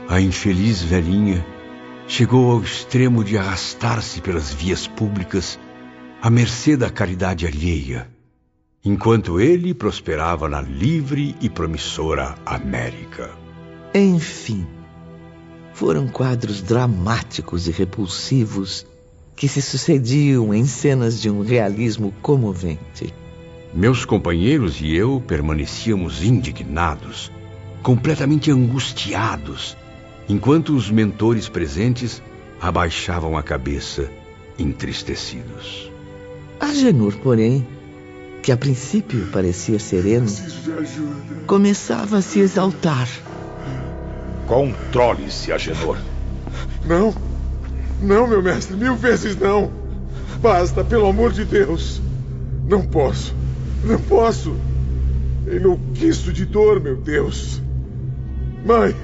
A 0.09 0.21
infeliz 0.21 0.83
velhinha 0.83 1.45
chegou 2.07 2.53
ao 2.53 2.61
extremo 2.61 3.25
de 3.25 3.39
arrastar-se 3.39 4.21
pelas 4.21 4.53
vias 4.53 4.87
públicas 4.87 5.59
à 6.21 6.29
mercê 6.29 6.77
da 6.77 6.91
caridade 6.91 7.47
alheia, 7.47 8.07
enquanto 8.85 9.41
ele 9.41 9.73
prosperava 9.73 10.47
na 10.47 10.61
livre 10.61 11.35
e 11.41 11.49
promissora 11.49 12.35
América. 12.45 13.31
Enfim, 13.95 14.67
foram 15.73 16.07
quadros 16.07 16.61
dramáticos 16.61 17.67
e 17.67 17.71
repulsivos 17.71 18.87
que 19.35 19.49
se 19.49 19.63
sucediam 19.63 20.53
em 20.53 20.67
cenas 20.67 21.19
de 21.21 21.31
um 21.31 21.41
realismo 21.41 22.13
comovente. 22.21 23.13
Meus 23.73 24.05
companheiros 24.05 24.83
e 24.83 24.95
eu 24.95 25.21
permanecíamos 25.27 26.23
indignados, 26.23 27.33
completamente 27.83 28.51
angustiados 28.51 29.77
enquanto 30.29 30.75
os 30.75 30.91
mentores 30.91 31.49
presentes 31.49 32.23
abaixavam 32.61 33.37
a 33.37 33.43
cabeça, 33.43 34.11
entristecidos. 34.59 35.91
Agenor, 36.59 37.15
porém, 37.17 37.67
que 38.43 38.53
a 38.53 38.57
princípio 38.57 39.27
parecia 39.33 39.79
sereno, 39.79 40.27
começava 41.47 42.19
a 42.19 42.23
se 42.23 42.41
exaltar. 42.41 43.09
Controle-se, 44.47 45.53
Agenor. 45.53 45.99
Não, 46.87 47.15
não, 48.01 48.27
meu 48.27 48.43
mestre, 48.43 48.77
mil 48.77 48.95
vezes 48.97 49.37
não. 49.37 49.73
Basta, 50.41 50.85
pelo 50.85 51.07
amor 51.07 51.33
de 51.33 51.45
Deus. 51.45 52.03
Não 52.69 52.83
posso, 52.83 53.35
não 53.83 53.99
posso. 53.99 54.55
Enlouqueço 55.47 56.33
de 56.33 56.45
dor, 56.45 56.81
meu 56.81 56.97
Deus. 56.97 57.63
Mãe, 58.65 58.95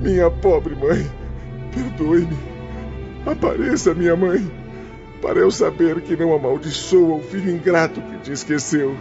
minha 0.00 0.30
pobre 0.30 0.74
mãe, 0.74 1.10
perdoe-me. 1.72 2.36
Apareça, 3.24 3.94
minha 3.94 4.14
mãe, 4.14 4.50
para 5.20 5.40
eu 5.40 5.50
saber 5.50 6.00
que 6.02 6.16
não 6.16 6.32
amaldiçoa 6.32 7.16
o 7.16 7.22
filho 7.22 7.50
ingrato 7.50 8.00
que 8.00 8.18
te 8.18 8.32
esqueceu. 8.32 8.96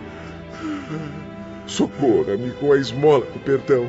Socorra-me 1.67 2.51
com 2.51 2.71
a 2.71 2.77
esmola 2.77 3.25
do 3.25 3.39
perdão, 3.39 3.87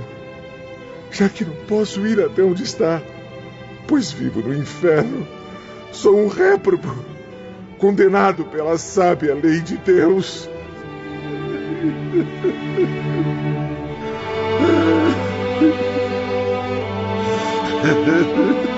já 1.11 1.29
que 1.29 1.45
não 1.45 1.55
posso 1.67 2.07
ir 2.07 2.21
até 2.21 2.43
onde 2.43 2.65
está, 2.65 3.01
pois 3.87 4.11
vivo 4.11 4.41
no 4.41 4.55
inferno. 4.55 5.27
Sou 5.93 6.19
um 6.19 6.29
réprobo, 6.29 6.93
condenado 7.79 8.45
pela 8.45 8.77
sábia 8.77 9.35
lei 9.35 9.61
de 9.61 9.77
Deus. 9.79 10.47
Hehehehe 17.87 18.69